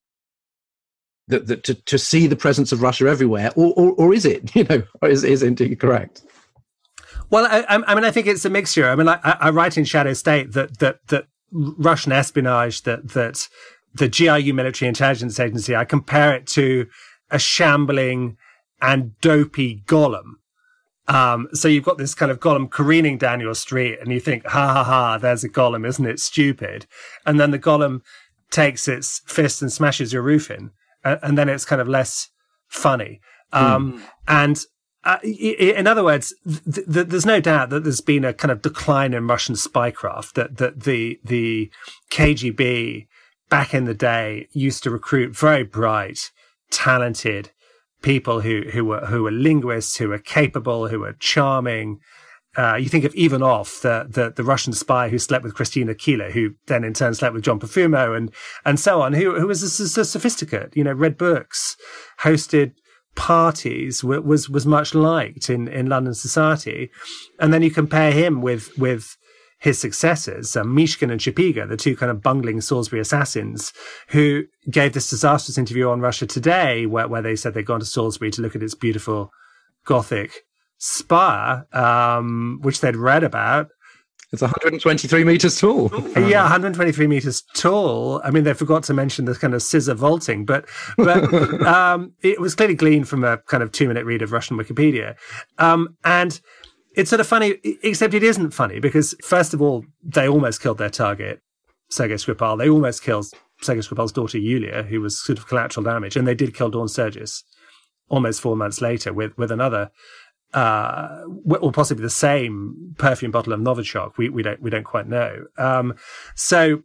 That, 1.29 1.47
that 1.47 1.65
to, 1.65 1.75
to 1.75 1.99
see 1.99 2.27
the 2.27 2.37
presence 2.37 2.71
of 2.71 2.83
Russia 2.83 3.09
everywhere, 3.09 3.51
or, 3.57 3.73
or, 3.77 3.93
or 3.93 4.15
is 4.15 4.27
it, 4.27 4.55
you 4.55 4.65
know, 4.65 4.83
is, 5.03 5.25
is 5.25 5.43
indeed 5.43 5.81
correct? 5.81 6.23
Well, 7.31 7.47
I, 7.47 7.65
I, 7.69 7.95
mean, 7.95 8.05
I 8.05 8.11
think 8.11 8.27
it's 8.27 8.45
a 8.45 8.51
mixture. 8.51 8.89
I 8.89 8.95
mean, 8.95 9.09
I, 9.09 9.19
I 9.23 9.51
write 9.51 9.77
in 9.77 9.85
Shadow 9.85 10.13
State 10.13 10.53
that 10.53 10.79
that 10.79 11.07
that 11.09 11.27
Russian 11.53 12.13
espionage, 12.13 12.83
that 12.83 13.09
that 13.11 13.49
the 13.95 14.09
GRU 14.09 14.53
military 14.53 14.89
intelligence 14.89 15.41
agency, 15.41 15.75
I 15.75 15.85
compare 15.85 16.35
it 16.35 16.47
to 16.49 16.87
a 17.31 17.39
shambling 17.39 18.37
and 18.81 19.19
dopey 19.21 19.83
golem 19.87 20.35
um, 21.09 21.49
so 21.53 21.69
you've 21.69 21.85
got 21.85 21.99
this 21.99 22.15
kind 22.15 22.33
of 22.33 22.41
golem 22.41 22.71
careening 22.71 23.17
down 23.19 23.41
your 23.41 23.55
street 23.55 23.99
and 24.01 24.13
you 24.13 24.21
think, 24.21 24.45
ha 24.47 24.73
ha 24.73 24.85
ha, 24.85 25.19
there's 25.19 25.45
a 25.45 25.49
golem, 25.49 25.87
isn't 25.87 26.05
it 26.07 26.19
stupid? 26.19 26.87
And 27.25 27.39
then 27.39 27.53
the 27.53 27.59
golem 27.59 28.03
takes 28.51 28.89
its 28.89 29.23
fist 29.27 29.63
and 29.63 29.73
smashes 29.73 30.13
your 30.13 30.23
roof 30.23 30.51
in. 30.51 30.71
And, 31.05 31.21
and 31.23 31.39
then 31.39 31.49
it's 31.49 31.65
kind 31.65 31.81
of 31.81 31.89
less 31.89 32.29
funny. 32.69 33.21
Um, 33.53 33.93
mm. 33.93 34.03
and 34.27 34.61
uh, 35.07 35.19
in 35.23 35.87
other 35.87 36.03
words, 36.03 36.35
th- 36.45 36.87
th- 36.93 37.07
there's 37.07 37.25
no 37.25 37.41
doubt 37.41 37.71
that 37.71 37.85
there's 37.85 38.01
been 38.01 38.25
a 38.25 38.35
kind 38.35 38.51
of 38.51 38.61
decline 38.61 39.15
in 39.15 39.29
Russian 39.29 39.55
spycraft. 39.55 40.33
That 40.33 40.57
that 40.57 40.83
the 40.83 41.21
the 41.25 41.71
KGB 42.11 43.07
back 43.49 43.73
in 43.73 43.85
the 43.85 43.95
day 43.95 44.49
used 44.53 44.83
to 44.83 44.91
recruit 44.91 45.37
very 45.37 45.63
bright, 45.63 46.33
talented 46.73 47.53
people 48.03 48.41
who 48.41 48.63
who 48.73 48.85
were 48.85 49.07
who 49.07 49.23
were 49.23 49.31
linguists, 49.31 49.97
who 49.99 50.09
were 50.09 50.19
capable, 50.19 50.89
who 50.89 51.01
were 51.01 51.15
charming. 51.21 52.01
Uh, 52.57 52.75
you 52.75 52.89
think 52.89 53.05
of 53.05 53.15
Ivanov, 53.15 53.81
the, 53.83 54.07
the, 54.09 54.33
the 54.35 54.43
Russian 54.43 54.73
spy 54.73 55.11
who 55.11 55.19
slept 55.19 55.45
with 55.45 55.55
Christina 55.55 55.95
Keeler, 55.95 56.31
who 56.31 56.55
then 56.69 56.85
in 56.85 56.95
turn 56.95 57.13
slept 57.13 57.35
with 57.35 57.45
John 57.45 57.61
Profumo, 57.61 58.17
and 58.17 58.33
and 58.65 58.81
so 58.81 59.03
on. 59.03 59.13
Who 59.13 59.39
who 59.39 59.47
was 59.47 59.63
a, 59.63 60.01
a 60.01 60.05
sophisticate, 60.05 60.77
you 60.77 60.83
know, 60.83 60.95
read 60.95 61.17
books, 61.17 61.77
hosted 62.23 62.73
parties, 63.17 64.05
was 64.05 64.49
was 64.49 64.67
much 64.67 64.95
liked 64.95 65.51
in 65.51 65.69
in 65.69 65.87
London 65.87 66.15
society, 66.15 66.91
and 67.41 67.53
then 67.53 67.63
you 67.63 67.71
compare 67.71 68.13
him 68.13 68.41
with 68.41 68.77
with 68.79 69.17
his 69.59 69.81
successors, 69.81 70.55
um, 70.55 70.77
Mishkin 70.77 71.11
and 71.11 71.21
Chepiga, 71.21 71.67
the 71.67 71.77
two 71.77 71.97
kind 71.97 72.11
of 72.11 72.23
bungling 72.23 72.61
Salisbury 72.61 73.01
assassins, 73.01 73.73
who 74.09 74.45
gave 74.71 74.93
this 74.93 75.09
disastrous 75.09 75.57
interview 75.57 75.89
on 75.89 76.01
Russia 76.01 76.27
Today, 76.27 76.85
where, 76.85 77.09
where 77.09 77.23
they 77.23 77.37
said 77.37 77.55
they'd 77.55 77.67
gone 77.67 77.81
to 77.81 77.87
Salisbury 77.87 78.31
to 78.33 78.43
look 78.43 78.55
at 78.55 78.63
its 78.63 78.75
beautiful 78.75 79.31
Gothic 79.87 80.43
spire, 80.79 81.67
um, 81.73 82.59
which 82.63 82.81
they'd 82.81 82.97
read 82.97 83.25
about. 83.25 83.69
It's 84.33 84.43
123 84.43 85.23
meters 85.23 85.61
tall. 85.61 85.91
yeah, 86.17 86.43
123 86.43 87.07
meters 87.07 87.45
tall. 87.55 88.21
I 88.25 88.31
mean, 88.31 88.43
they 88.43 88.55
forgot 88.55 88.83
to 88.85 88.95
mention 88.95 89.25
the 89.25 89.35
kind 89.37 89.55
of 89.55 89.63
scissor 89.63 89.95
vaulting, 89.95 90.45
but 90.45 90.67
but 90.97 91.33
um, 91.67 92.13
it 92.23 92.41
was 92.41 92.55
clearly 92.57 92.75
gleaned 92.75 93.09
from 93.09 93.23
a 93.23 93.39
kind 93.39 93.63
of 93.63 93.71
two 93.71 93.87
minute 93.87 94.05
read 94.05 94.23
of 94.23 94.33
Russian 94.33 94.57
Wikipedia. 94.57 95.15
Um, 95.59 95.97
and 96.05 96.41
it's 96.97 97.11
sort 97.11 97.21
of 97.21 97.27
funny, 97.27 97.59
except 97.83 98.15
it 98.15 98.23
isn't 98.23 98.51
funny 98.51 98.81
because, 98.81 99.15
first 99.23 99.55
of 99.55 99.63
all, 99.63 99.85
they 100.03 100.27
almost 100.27 100.61
killed 100.63 100.79
their 100.79 100.91
target, 100.91 101.41
Sergei 101.91 102.15
Skripal. 102.15 102.59
They 102.59 102.69
almost 102.69 103.03
killed 103.03 103.27
Sergei 103.61 103.81
Skripal's 103.81 104.13
daughter, 104.13 104.39
Yulia, 104.39 104.83
who 104.83 105.01
was 105.01 105.23
sort 105.23 105.39
of 105.39 105.47
collateral 105.47 105.85
damage. 105.85 106.17
And 106.17 106.27
they 106.27 106.35
did 106.35 106.55
kill 106.55 106.71
Dawn 106.71 106.89
Sturgess 106.89 107.45
almost 108.09 108.41
four 108.41 108.57
months 108.57 108.81
later 108.81 109.13
with, 109.13 109.37
with 109.37 109.51
another, 109.51 109.91
uh, 110.57 111.23
or 111.61 111.71
possibly 111.71 112.03
the 112.03 112.09
same 112.09 112.95
perfume 112.97 113.31
bottle 113.31 113.53
of 113.53 113.61
Novichok. 113.61 114.17
We, 114.17 114.31
we 114.31 114.43
don't, 114.43 114.61
we 114.63 114.71
don't 114.71 114.85
quite 114.85 115.07
know. 115.07 115.45
Um, 115.59 115.95
so 116.35 116.83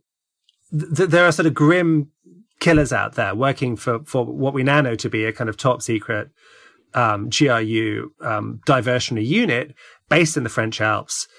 th- 0.71 1.09
there 1.09 1.25
are 1.25 1.31
sort 1.31 1.45
of 1.45 1.53
grim 1.53 2.11
killers 2.59 2.91
out 2.91 3.15
there 3.15 3.33
working 3.33 3.77
for, 3.77 4.03
for 4.03 4.25
what 4.25 4.53
we 4.53 4.61
now 4.61 4.81
know 4.81 4.95
to 4.95 5.09
be 5.09 5.23
a 5.23 5.31
kind 5.31 5.49
of 5.49 5.55
top 5.55 5.81
secret 5.81 6.29
um, 6.93 7.29
GRU 7.29 8.11
um, 8.19 8.59
diversionary 8.67 9.25
unit 9.25 9.73
based 10.09 10.35
in 10.35 10.43
the 10.43 10.49
French 10.49 10.81
Alps, 10.81 11.29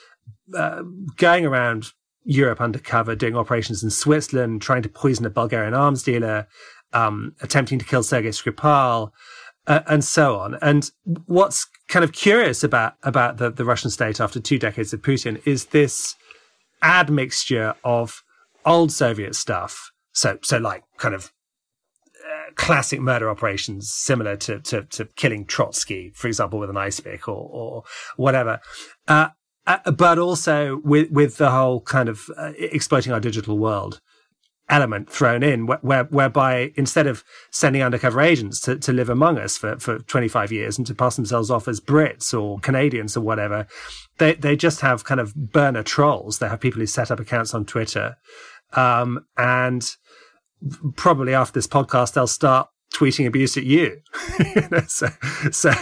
uh, 0.57 0.83
going 1.17 1.45
around 1.45 1.93
Europe 2.25 2.63
undercover, 2.63 3.15
doing 3.15 3.37
operations 3.37 3.85
in 3.85 3.91
Switzerland, 3.91 4.63
trying 4.63 4.83
to 4.83 4.89
poison 4.89 5.27
a 5.27 5.31
Bulgarian 5.31 5.75
arms 5.75 6.03
dealer, 6.03 6.47
um, 6.95 7.35
attempting 7.43 7.79
to 7.79 7.85
kill 7.85 8.03
Sergei 8.03 8.31
Skripal, 8.31 9.13
uh, 9.67 9.81
and 9.87 10.05
so 10.05 10.37
on. 10.39 10.57
And 10.63 10.91
what's 11.27 11.67
kind 11.89 12.05
of 12.05 12.13
curious 12.13 12.65
about 12.65 12.95
about 13.03 13.39
the, 13.39 13.51
the 13.51 13.65
Russian 13.65 13.91
state 13.91 14.21
after 14.21 14.41
two 14.41 14.59
decades 14.59 14.93
of 14.93 15.03
Putin 15.03 15.41
is 15.47 15.67
this 15.67 16.15
admixture 16.83 17.75
of 17.85 18.23
old 18.65 18.93
Soviet 18.93 19.35
stuff. 19.35 19.91
So, 20.13 20.39
so 20.43 20.59
like 20.59 20.85
kind 20.99 21.15
of 21.15 21.33
uh, 22.25 22.53
classic 22.55 23.01
murder 23.01 23.31
operations 23.31 23.93
similar 23.93 24.37
to, 24.37 24.61
to, 24.61 24.83
to 24.85 25.07
killing 25.17 25.47
Trotsky, 25.47 26.13
for 26.15 26.29
example, 26.29 26.59
with 26.59 26.71
an 26.71 26.77
ice 26.77 27.01
pick 27.01 27.29
or, 27.29 27.49
or 27.51 27.83
whatever. 28.17 28.61
Uh, 29.09 29.29
uh, 29.67 29.91
but 29.93 30.19
also 30.19 30.81
with, 30.85 31.11
with 31.11 31.37
the 31.37 31.51
whole 31.51 31.81
kind 31.81 32.09
of 32.09 32.29
uh, 32.37 32.53
exploiting 32.59 33.13
our 33.13 33.21
digital 33.21 33.59
world 33.59 34.01
element 34.73 35.09
thrown 35.09 35.43
in 35.43 35.67
where, 35.67 36.05
whereby 36.05 36.73
instead 36.77 37.07
of 37.07 37.23
sending 37.51 37.83
undercover 37.83 38.23
agents 38.23 38.59
to, 38.59 38.77
to 38.79 38.91
live 38.91 39.11
among 39.11 39.39
us 39.39 39.59
for, 39.59 39.79
for 39.79 39.99
25 39.99 40.51
years 40.51 40.79
and 40.79 40.87
to 40.87 40.95
pass 40.95 41.15
themselves 41.15 41.51
off 41.51 41.69
as 41.69 41.79
Brits 41.79 42.33
or 42.33 42.59
Canadians 42.61 43.15
or 43.15 43.21
whatever, 43.21 43.67
they, 44.17 44.35
they 44.35 44.57
just 44.57 44.81
have 44.81 45.05
kind 45.05 45.21
of 45.21 45.35
burner 45.35 45.83
trolls. 45.83 46.39
They 46.39 46.49
have 46.49 46.61
people 46.61 46.81
who 46.81 46.87
set 46.87 47.11
up 47.11 47.21
accounts 47.21 47.53
on 47.53 47.67
Twitter. 47.67 48.17
Um, 48.73 49.27
and 49.37 49.89
probably 50.97 51.35
after 51.35 51.53
this 51.53 51.67
podcast, 51.67 52.15
they'll 52.15 52.27
start 52.27 52.69
tweeting 52.95 53.27
abuse 53.27 53.59
at 53.59 53.65
you. 53.65 54.01
so, 54.89 55.09
so, 55.51 55.73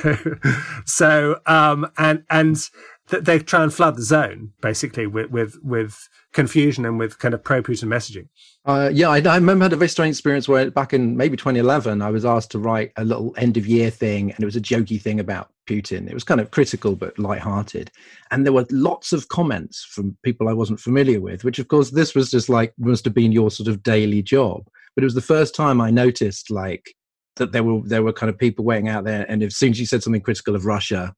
so, 0.85 1.41
um, 1.47 1.89
and, 1.97 2.25
and 2.29 2.69
they 3.11 3.39
try 3.39 3.63
and 3.63 3.73
flood 3.73 3.97
the 3.97 4.03
zone 4.03 4.53
basically 4.61 5.07
with, 5.07 5.31
with, 5.31 5.59
with 5.63 6.09
confusion 6.33 6.85
and 6.85 6.99
with 6.99 7.19
kind 7.19 7.35
of 7.35 7.43
pro 7.43 7.63
Putin 7.63 7.89
messaging. 7.89 8.29
Uh, 8.65 8.91
yeah, 8.93 9.09
I, 9.09 9.21
I, 9.21 9.37
remember 9.37 9.63
I 9.63 9.67
had 9.67 9.73
a 9.73 9.77
very 9.77 9.89
strange 9.89 10.17
experience 10.17 10.47
where 10.47 10.71
back 10.71 10.93
in 10.93 11.17
maybe 11.17 11.37
2011, 11.37 12.03
I 12.03 12.11
was 12.11 12.25
asked 12.25 12.51
to 12.53 12.59
write 12.59 12.93
a 12.97 13.05
little 13.05 13.35
end 13.37 13.57
of 13.57 13.67
year 13.67 13.91
thing, 13.91 14.33
and 14.33 14.41
it 14.41 14.45
was 14.45 14.57
a 14.57 14.61
jokey 14.61 15.01
thing 15.01 15.19
about 15.19 15.51
Putin. 15.67 16.09
It 16.09 16.15
was 16.15 16.25
kind 16.25 16.41
of 16.41 16.51
critical 16.51 16.95
but 16.95 17.19
light-hearted, 17.19 17.91
and 18.31 18.45
there 18.45 18.53
were 18.53 18.67
lots 18.71 19.13
of 19.13 19.29
comments 19.29 19.83
from 19.83 20.17
people 20.23 20.49
I 20.49 20.53
wasn't 20.53 20.81
familiar 20.81 21.21
with. 21.21 21.43
Which, 21.43 21.59
of 21.59 21.69
course, 21.69 21.91
this 21.91 22.15
was 22.15 22.31
just 22.31 22.49
like 22.49 22.75
must 22.79 23.05
have 23.07 23.15
been 23.15 23.33
your 23.33 23.51
sort 23.51 23.69
of 23.69 23.83
daily 23.83 24.23
job. 24.23 24.69
But 24.95 25.05
it 25.05 25.07
was 25.07 25.15
the 25.15 25.23
first 25.23 25.55
time 25.55 25.81
I 25.81 25.91
noticed 25.91 26.51
like 26.51 26.95
that 27.37 27.53
there 27.53 27.65
were 27.65 27.81
there 27.87 28.03
were 28.03 28.13
kind 28.13 28.29
of 28.29 28.39
people 28.39 28.65
waiting 28.65 28.89
out 28.89 29.05
there, 29.05 29.25
and 29.29 29.43
as 29.43 29.57
soon 29.57 29.71
as 29.71 29.81
you 29.81 29.87
said 29.87 30.03
something 30.03 30.21
critical 30.21 30.55
of 30.55 30.67
Russia, 30.67 31.15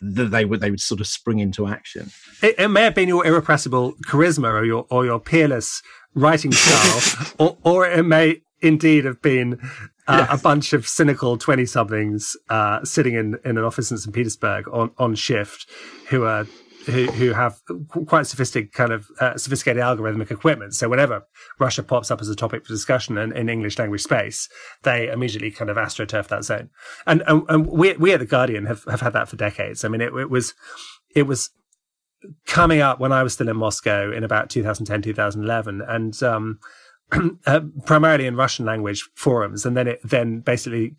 they 0.00 0.44
would 0.44 0.60
they 0.60 0.70
would 0.70 0.80
sort 0.80 1.00
of 1.00 1.06
spring 1.06 1.38
into 1.38 1.66
action. 1.66 2.10
It, 2.42 2.56
it, 2.58 2.68
may 2.68 2.82
have 2.82 2.94
been 2.94 3.08
your 3.08 3.26
irrepressible 3.26 3.94
charisma 4.06 4.52
or 4.52 4.64
your 4.64 4.86
or 4.90 5.04
your 5.04 5.20
peerless 5.20 5.82
writing 6.14 6.52
style, 6.52 7.32
or 7.38 7.58
or 7.62 7.86
it 7.86 8.04
may 8.04 8.42
indeed 8.60 9.04
have 9.04 9.22
been 9.22 9.58
uh, 10.06 10.26
yes. 10.28 10.40
a 10.40 10.42
bunch 10.42 10.72
of 10.72 10.86
cynical 10.86 11.36
twenty 11.36 11.66
somethings 11.66 12.36
uh, 12.48 12.84
sitting 12.84 13.14
in 13.14 13.38
in 13.44 13.58
an 13.58 13.64
office 13.64 13.90
in 13.90 13.98
St 13.98 14.14
Petersburg 14.14 14.68
on 14.68 14.90
on 14.98 15.14
shift, 15.14 15.66
who 16.08 16.24
are 16.24 16.46
who, 16.86 17.06
who 17.06 17.32
have 17.32 17.60
quite 18.06 18.26
sophisticated 18.26 18.72
kind 18.72 18.92
of 18.92 19.06
uh, 19.20 19.36
sophisticated 19.36 19.82
algorithmic 19.82 20.30
equipment. 20.30 20.74
So 20.74 20.88
whenever 20.88 21.26
Russia 21.58 21.82
pops 21.82 22.10
up 22.10 22.20
as 22.20 22.28
a 22.28 22.36
topic 22.36 22.64
for 22.64 22.72
discussion 22.72 23.18
in, 23.18 23.32
in 23.36 23.48
English 23.48 23.78
language 23.78 24.02
space, 24.02 24.48
they 24.82 25.08
immediately 25.08 25.50
kind 25.50 25.70
of 25.70 25.76
astroturf 25.76 26.28
that 26.28 26.44
zone. 26.44 26.70
And, 27.06 27.22
and, 27.26 27.42
and 27.48 27.66
we, 27.66 27.92
we 27.94 28.12
at 28.12 28.20
the 28.20 28.26
Guardian 28.26 28.66
have, 28.66 28.84
have 28.84 29.00
had 29.00 29.12
that 29.12 29.28
for 29.28 29.36
decades. 29.36 29.84
I 29.84 29.88
mean, 29.88 30.00
it, 30.00 30.14
it 30.14 30.30
was, 30.30 30.54
it 31.14 31.24
was 31.24 31.50
coming 32.46 32.80
up 32.80 33.00
when 33.00 33.12
I 33.12 33.22
was 33.22 33.34
still 33.34 33.48
in 33.48 33.56
Moscow 33.56 34.12
in 34.12 34.24
about 34.24 34.50
2010, 34.50 35.02
2011. 35.02 35.82
And, 35.86 36.22
um, 36.22 36.58
uh, 37.46 37.60
primarily 37.86 38.26
in 38.26 38.36
Russian 38.36 38.64
language 38.64 39.08
forums. 39.16 39.66
And 39.66 39.76
then 39.76 39.88
it 39.88 40.00
then 40.04 40.40
basically 40.40 40.96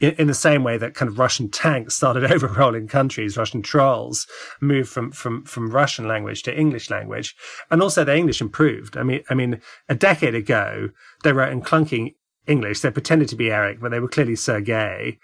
in, 0.00 0.26
the 0.26 0.34
same 0.34 0.64
way 0.64 0.76
that 0.76 0.94
kind 0.94 1.08
of 1.08 1.18
Russian 1.18 1.50
tanks 1.50 1.94
started 1.94 2.24
overrolling 2.30 2.88
countries, 2.88 3.36
Russian 3.36 3.62
trolls 3.62 4.26
moved 4.60 4.88
from, 4.88 5.12
from, 5.12 5.44
from 5.44 5.70
Russian 5.70 6.08
language 6.08 6.42
to 6.44 6.58
English 6.58 6.90
language. 6.90 7.36
And 7.70 7.80
also 7.80 8.04
their 8.04 8.16
English 8.16 8.40
improved. 8.40 8.96
I 8.96 9.02
mean, 9.02 9.22
I 9.30 9.34
mean, 9.34 9.60
a 9.88 9.94
decade 9.94 10.34
ago, 10.34 10.90
they 11.22 11.32
wrote 11.32 11.52
in 11.52 11.62
clunking 11.62 12.14
English. 12.46 12.80
They 12.80 12.90
pretended 12.90 13.28
to 13.28 13.36
be 13.36 13.50
Eric, 13.50 13.80
but 13.80 13.90
they 13.90 14.00
were 14.00 14.08
clearly 14.08 14.36
Sergei. 14.36 15.18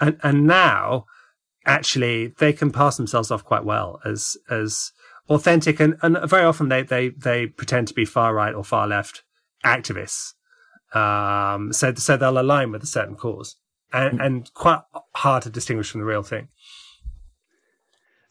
And, 0.00 0.18
and 0.22 0.46
now 0.46 1.06
actually 1.66 2.28
they 2.38 2.52
can 2.52 2.70
pass 2.70 2.96
themselves 2.96 3.30
off 3.30 3.44
quite 3.44 3.64
well 3.64 4.00
as, 4.04 4.36
as 4.48 4.92
authentic. 5.28 5.80
And, 5.80 5.96
and 6.02 6.18
very 6.28 6.44
often 6.44 6.68
they, 6.68 6.82
they, 6.82 7.10
they 7.10 7.46
pretend 7.46 7.88
to 7.88 7.94
be 7.94 8.04
far 8.04 8.34
right 8.34 8.54
or 8.54 8.64
far 8.64 8.86
left 8.86 9.24
activists. 9.64 10.34
Um, 10.94 11.72
so, 11.72 11.94
so 11.94 12.16
they'll 12.16 12.38
align 12.38 12.70
with 12.70 12.82
a 12.82 12.86
certain 12.86 13.16
cause 13.16 13.56
and, 13.92 14.20
and 14.20 14.54
quite 14.54 14.80
hard 15.14 15.42
to 15.44 15.50
distinguish 15.50 15.90
from 15.90 16.00
the 16.00 16.06
real 16.06 16.22
thing. 16.22 16.48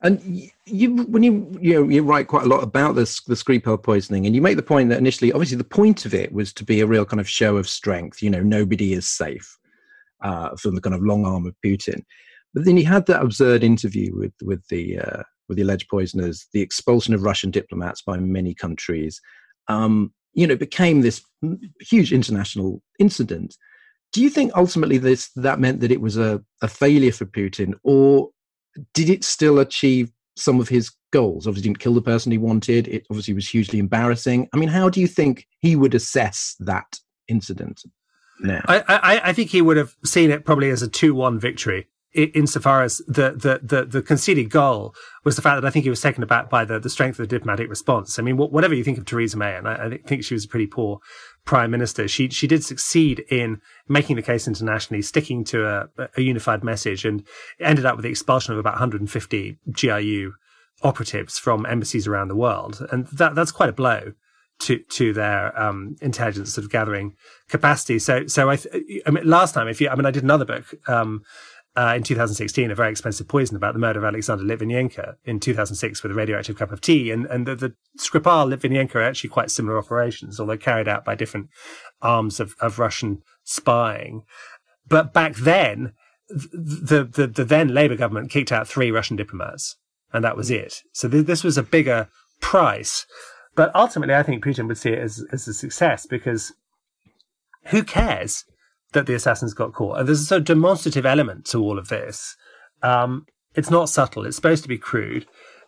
And 0.03 0.50
you, 0.65 0.96
when 1.03 1.22
you 1.22 1.56
you 1.62 1.74
know 1.75 1.88
you 1.88 2.01
write 2.01 2.27
quite 2.27 2.44
a 2.44 2.50
lot 2.50 2.63
about 2.63 2.96
this 2.96 3.22
the 3.22 3.36
Skripal 3.36 3.82
poisoning, 3.82 4.25
and 4.25 4.34
you 4.34 4.41
make 4.41 4.56
the 4.56 4.63
point 4.63 4.89
that 4.89 4.98
initially, 4.98 5.32
obviously, 5.32 5.58
the 5.58 5.63
point 5.63 6.06
of 6.06 6.13
it 6.15 6.34
was 6.34 6.51
to 6.53 6.65
be 6.65 6.82
a 6.82 6.88
real 6.88 7.06
kind 7.06 7.20
of 7.20 7.30
show 7.30 7.56
of 7.58 7.70
strength. 7.70 8.24
You 8.24 8.32
know, 8.32 8.41
nobody 8.41 8.94
is 8.94 9.08
safe 9.08 9.60
uh, 10.22 10.56
from 10.56 10.74
the 10.74 10.82
kind 10.82 10.96
of 10.96 11.03
long 11.03 11.25
arm 11.25 11.46
of 11.46 11.56
Putin. 11.63 12.03
But 12.53 12.65
then 12.65 12.77
you 12.77 12.86
had 12.86 13.06
that 13.06 13.22
absurd 13.22 13.63
interview 13.63 14.15
with 14.15 14.34
with 14.41 14.68
the 14.70 14.98
uh, 14.98 15.24
with 15.48 15.58
the 15.58 15.63
alleged 15.63 15.88
poisoners, 15.88 16.48
the 16.51 16.62
expulsion 16.62 17.13
of 17.13 17.22
Russian 17.22 17.51
diplomats 17.51 18.01
by 18.01 18.18
many 18.18 18.56
countries. 18.56 19.22
Um, 19.68 20.13
you 20.34 20.48
know, 20.48 20.56
became 20.56 21.01
this 21.01 21.22
huge 21.80 22.12
international 22.12 22.82
incident 22.98 23.56
do 24.12 24.22
you 24.22 24.30
think 24.30 24.51
ultimately 24.56 24.98
this 24.98 25.30
that 25.36 25.60
meant 25.60 25.80
that 25.82 25.91
it 25.91 26.01
was 26.01 26.18
a, 26.18 26.44
a 26.62 26.68
failure 26.68 27.12
for 27.12 27.25
Putin, 27.25 27.74
or 27.84 28.30
did 28.94 29.10
it 29.10 29.24
still 29.24 29.60
achieve 29.60 30.12
some 30.36 30.60
of 30.60 30.70
his 30.70 30.91
goals? 31.12 31.48
Obviously, 31.48 31.70
didn't 31.70 31.80
kill 31.80 31.94
the 31.94 32.01
person 32.01 32.32
he 32.32 32.38
wanted. 32.38 32.88
It 32.88 33.06
obviously 33.10 33.34
was 33.34 33.48
hugely 33.48 33.80
embarrassing. 33.80 34.50
I 34.53 34.58
mean, 34.58 34.70
how 34.70 34.89
do 34.89 35.00
you 35.00 35.08
think 35.08 35.48
he 35.60 35.75
would 35.75 35.96
assess 35.96 36.56
that 36.60 37.00
incident 37.27 37.84
now? 38.39 38.62
I, 38.68 38.84
I, 38.88 39.22
I 39.30 39.34
think 39.34 39.50
he 39.50 39.62
would 39.62 39.77
have 39.77 39.96
seen 40.03 40.32
it 40.32 40.46
probably 40.46 40.70
as 40.70 40.82
a 40.82 40.88
two-one 40.88 41.39
victory 41.39 41.88
insofar 42.13 42.84
as 42.84 42.98
the, 43.08 43.32
the, 43.32 43.62
the, 43.63 43.86
the, 43.86 44.01
conceded 44.01 44.50
goal 44.50 44.94
was 45.24 45.38
the 45.38 45.41
fact 45.41 45.62
that 45.62 45.68
I 45.68 45.72
think 45.72 45.84
he 45.84 45.89
was 45.89 46.01
taken 46.01 46.22
aback 46.22 46.50
by 46.50 46.65
the, 46.65 46.77
the 46.77 46.89
strength 46.89 47.18
of 47.20 47.30
the 47.30 47.36
diplomatic 47.36 47.70
response. 47.70 48.20
I 48.20 48.22
mean, 48.22 48.36
whatever 48.36 48.75
you 48.75 48.84
think 48.84 48.98
of 48.98 49.06
Theresa 49.06 49.38
May, 49.38 49.56
and 49.56 49.68
I, 49.68 49.86
I, 49.86 49.98
think 49.98 50.24
she 50.24 50.34
was 50.34 50.44
a 50.44 50.48
pretty 50.48 50.68
poor 50.68 51.00
prime 51.45 51.71
minister, 51.71 52.07
she, 52.07 52.29
she 52.29 52.48
did 52.48 52.63
succeed 52.63 53.25
in 53.29 53.62
making 53.88 54.15
the 54.15 54.21
case 54.21 54.48
internationally, 54.48 55.01
sticking 55.01 55.43
to 55.45 55.67
a, 55.67 55.89
a 56.15 56.21
unified 56.21 56.63
message 56.63 57.05
and 57.05 57.25
ended 57.60 57.86
up 57.86 57.95
with 57.95 58.03
the 58.03 58.10
expulsion 58.10 58.53
of 58.53 58.60
about 58.60 58.74
150 58.74 59.57
GRU 59.71 60.33
operatives 60.83 61.38
from 61.38 61.65
embassies 61.65 62.07
around 62.07 62.27
the 62.27 62.36
world. 62.36 62.86
And 62.91 63.07
that, 63.07 63.36
that's 63.36 63.51
quite 63.51 63.69
a 63.69 63.74
blow 63.74 64.13
to 64.62 64.77
to 64.77 65.12
their 65.12 65.60
um, 65.60 65.95
intelligence 66.01 66.53
sort 66.53 66.63
of 66.63 66.71
gathering 66.71 67.15
capacity. 67.50 68.00
So 68.00 68.27
so 68.27 68.50
I, 68.50 68.55
th- 68.57 69.01
I 69.05 69.10
mean, 69.10 69.27
last 69.27 69.53
time, 69.53 69.67
if 69.67 69.81
you, 69.81 69.89
I 69.89 69.95
mean, 69.95 70.05
I 70.05 70.12
did 70.12 70.24
another 70.24 70.45
book 70.45 70.65
um, 70.88 71.24
uh, 71.77 71.93
in 71.95 72.03
2016, 72.03 72.69
a 72.69 72.75
very 72.75 72.91
expensive 72.91 73.27
poison 73.27 73.55
about 73.55 73.73
the 73.73 73.79
murder 73.79 73.99
of 73.99 74.05
Alexander 74.05 74.43
Litvinenko 74.43 75.15
in 75.23 75.39
2006 75.39 76.03
with 76.03 76.11
a 76.11 76.15
radioactive 76.15 76.57
cup 76.57 76.71
of 76.71 76.81
tea. 76.81 77.11
And, 77.11 77.25
and 77.27 77.45
the, 77.45 77.55
the 77.55 77.73
Skripal 77.97 78.53
Litvinenko 78.53 78.95
are 78.95 79.03
actually 79.03 79.29
quite 79.29 79.51
similar 79.51 79.77
operations, 79.77 80.39
although 80.39 80.57
carried 80.57 80.87
out 80.87 81.05
by 81.05 81.15
different 81.15 81.49
arms 82.01 82.39
of, 82.39 82.55
of 82.59 82.79
Russian 82.79 83.21
spying. 83.43 84.23
But 84.87 85.13
back 85.13 85.35
then, 85.35 85.93
the, 86.29 87.07
the, 87.09 87.27
the 87.27 87.45
then 87.45 87.69
Labour 87.69 87.95
government 87.95 88.31
kicked 88.31 88.51
out 88.51 88.67
three 88.67 88.91
Russian 88.91 89.15
diplomats, 89.15 89.77
and 90.11 90.23
that 90.25 90.37
was 90.37 90.51
it. 90.51 90.81
So 90.91 91.07
th- 91.07 91.25
this 91.25 91.43
was 91.43 91.57
a 91.57 91.63
bigger 91.63 92.09
price. 92.41 93.05
But 93.55 93.73
ultimately, 93.75 94.15
I 94.15 94.23
think 94.23 94.43
Putin 94.43 94.67
would 94.67 94.77
see 94.77 94.91
it 94.91 94.99
as, 94.99 95.23
as 95.31 95.47
a 95.47 95.53
success 95.53 96.05
because 96.05 96.53
who 97.65 97.83
cares 97.83 98.45
that 98.93 99.05
the 99.05 99.13
assassins 99.13 99.53
got 99.53 99.74
caught. 99.74 100.00
And 100.00 100.07
there's 100.07 100.21
a 100.21 100.25
sort 100.25 100.39
of 100.39 100.45
demonstrative 100.45 101.05
element 101.05 101.45
to 101.48 101.60
all 101.60 101.79
of 101.79 101.88
this. 101.88 102.36
Um, 102.81 103.25
it's 103.55 103.69
not 103.69 103.89
subtle. 103.89 104.25
It's 104.25 104.36
supposed 104.36 104.63
to 104.63 104.69
be 104.69 104.77
crude. 104.77 105.25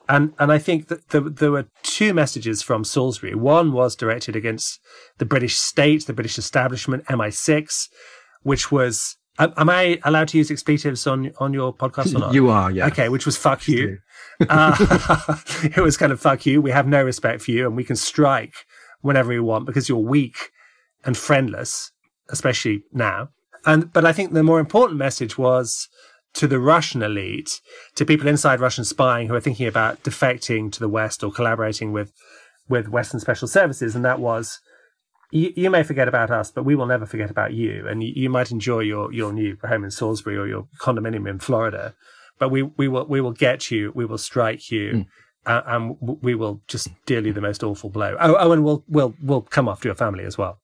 And, 0.09 0.33
and 0.37 0.51
I 0.51 0.57
think 0.57 0.89
that 0.89 1.09
there, 1.09 1.21
there 1.21 1.51
were 1.51 1.67
two 1.81 2.13
messages 2.13 2.61
from 2.61 2.83
Salisbury. 2.83 3.35
One 3.35 3.71
was 3.71 3.95
directed 3.95 4.35
against 4.35 4.79
the 5.17 5.25
British 5.25 5.55
state, 5.55 6.05
the 6.05 6.13
British 6.13 6.37
establishment, 6.37 7.05
MI6, 7.05 7.87
which 8.41 8.69
was, 8.69 9.17
am 9.39 9.69
I 9.69 9.99
allowed 10.03 10.27
to 10.29 10.37
use 10.37 10.51
expletives 10.51 11.07
on, 11.07 11.31
on 11.39 11.53
your 11.53 11.73
podcast 11.73 12.13
or 12.15 12.19
not? 12.19 12.33
You 12.33 12.49
are, 12.49 12.69
yeah. 12.69 12.87
Okay, 12.87 13.07
which 13.07 13.25
was 13.25 13.37
fuck 13.37 13.65
you. 13.67 13.99
uh, 14.49 14.75
it 15.63 15.77
was 15.77 15.95
kind 15.95 16.11
of 16.11 16.19
fuck 16.19 16.45
you. 16.45 16.61
We 16.61 16.71
have 16.71 16.87
no 16.87 17.01
respect 17.01 17.41
for 17.41 17.51
you 17.51 17.65
and 17.65 17.77
we 17.77 17.85
can 17.85 17.95
strike 17.95 18.55
whenever 19.01 19.29
we 19.29 19.39
want 19.39 19.65
because 19.65 19.87
you're 19.87 19.97
weak 19.97 20.51
and 21.05 21.15
friendless 21.15 21.92
especially 22.29 22.83
now. 22.91 23.29
And 23.65 23.91
but 23.93 24.05
I 24.05 24.13
think 24.13 24.33
the 24.33 24.43
more 24.43 24.59
important 24.59 24.97
message 24.97 25.37
was 25.37 25.87
to 26.33 26.47
the 26.47 26.59
Russian 26.59 27.01
elite, 27.01 27.61
to 27.95 28.05
people 28.05 28.27
inside 28.27 28.59
Russian 28.59 28.83
spying 28.83 29.27
who 29.27 29.35
are 29.35 29.41
thinking 29.41 29.67
about 29.67 30.03
defecting 30.03 30.71
to 30.71 30.79
the 30.79 30.89
West 30.89 31.23
or 31.23 31.31
collaborating 31.31 31.91
with 31.91 32.11
with 32.67 32.89
Western 32.89 33.19
special 33.19 33.47
services, 33.47 33.95
and 33.95 34.05
that 34.05 34.19
was. 34.19 34.59
You, 35.31 35.51
you 35.55 35.71
may 35.71 35.81
forget 35.81 36.07
about 36.07 36.29
us, 36.29 36.51
but 36.51 36.63
we 36.63 36.75
will 36.75 36.85
never 36.85 37.07
forget 37.07 37.31
about 37.31 37.53
you. 37.53 37.87
And 37.87 38.03
you, 38.03 38.13
you 38.15 38.29
might 38.29 38.51
enjoy 38.51 38.81
your, 38.81 39.11
your 39.11 39.33
new 39.33 39.57
home 39.63 39.83
in 39.83 39.89
Salisbury 39.89 40.37
or 40.37 40.45
your 40.45 40.67
condominium 40.77 41.27
in 41.27 41.39
Florida, 41.39 41.95
but 42.37 42.49
we, 42.49 42.61
we 42.61 42.87
will 42.87 43.07
we 43.07 43.19
will 43.19 43.31
get 43.31 43.71
you. 43.71 43.91
We 43.95 44.05
will 44.05 44.19
strike 44.19 44.69
you. 44.69 44.91
Mm 44.91 45.05
uh, 45.45 45.61
and 45.65 45.97
we 45.99 46.35
will 46.35 46.61
just 46.67 46.89
deal 47.05 47.25
you 47.25 47.33
the 47.33 47.41
most 47.41 47.63
awful 47.63 47.89
blow. 47.89 48.15
Oh, 48.19 48.35
oh, 48.39 48.51
and 48.51 48.63
we'll 48.63 48.83
we'll 48.87 49.13
we'll 49.21 49.41
come 49.41 49.67
after 49.67 49.87
your 49.87 49.95
family 49.95 50.23
as 50.23 50.37
well. 50.37 50.59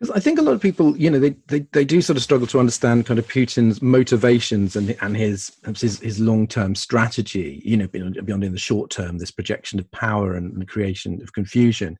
Because 0.00 0.16
I 0.16 0.20
think 0.20 0.38
a 0.38 0.42
lot 0.42 0.52
of 0.52 0.62
people, 0.62 0.96
you 0.96 1.10
know, 1.10 1.18
they, 1.18 1.36
they, 1.48 1.60
they 1.72 1.84
do 1.84 2.00
sort 2.00 2.16
of 2.16 2.22
struggle 2.22 2.46
to 2.46 2.58
understand 2.58 3.04
kind 3.04 3.18
of 3.18 3.28
Putin's 3.28 3.82
motivations 3.82 4.74
and 4.74 4.96
and 5.02 5.14
his 5.14 5.52
his, 5.78 6.00
his 6.00 6.18
long 6.18 6.46
term 6.46 6.74
strategy. 6.74 7.60
You 7.64 7.76
know, 7.76 7.86
beyond, 7.86 8.18
beyond 8.24 8.42
in 8.42 8.52
the 8.52 8.58
short 8.58 8.90
term, 8.90 9.18
this 9.18 9.30
projection 9.30 9.78
of 9.78 9.90
power 9.90 10.34
and 10.34 10.58
the 10.58 10.64
creation 10.64 11.20
of 11.22 11.34
confusion. 11.34 11.98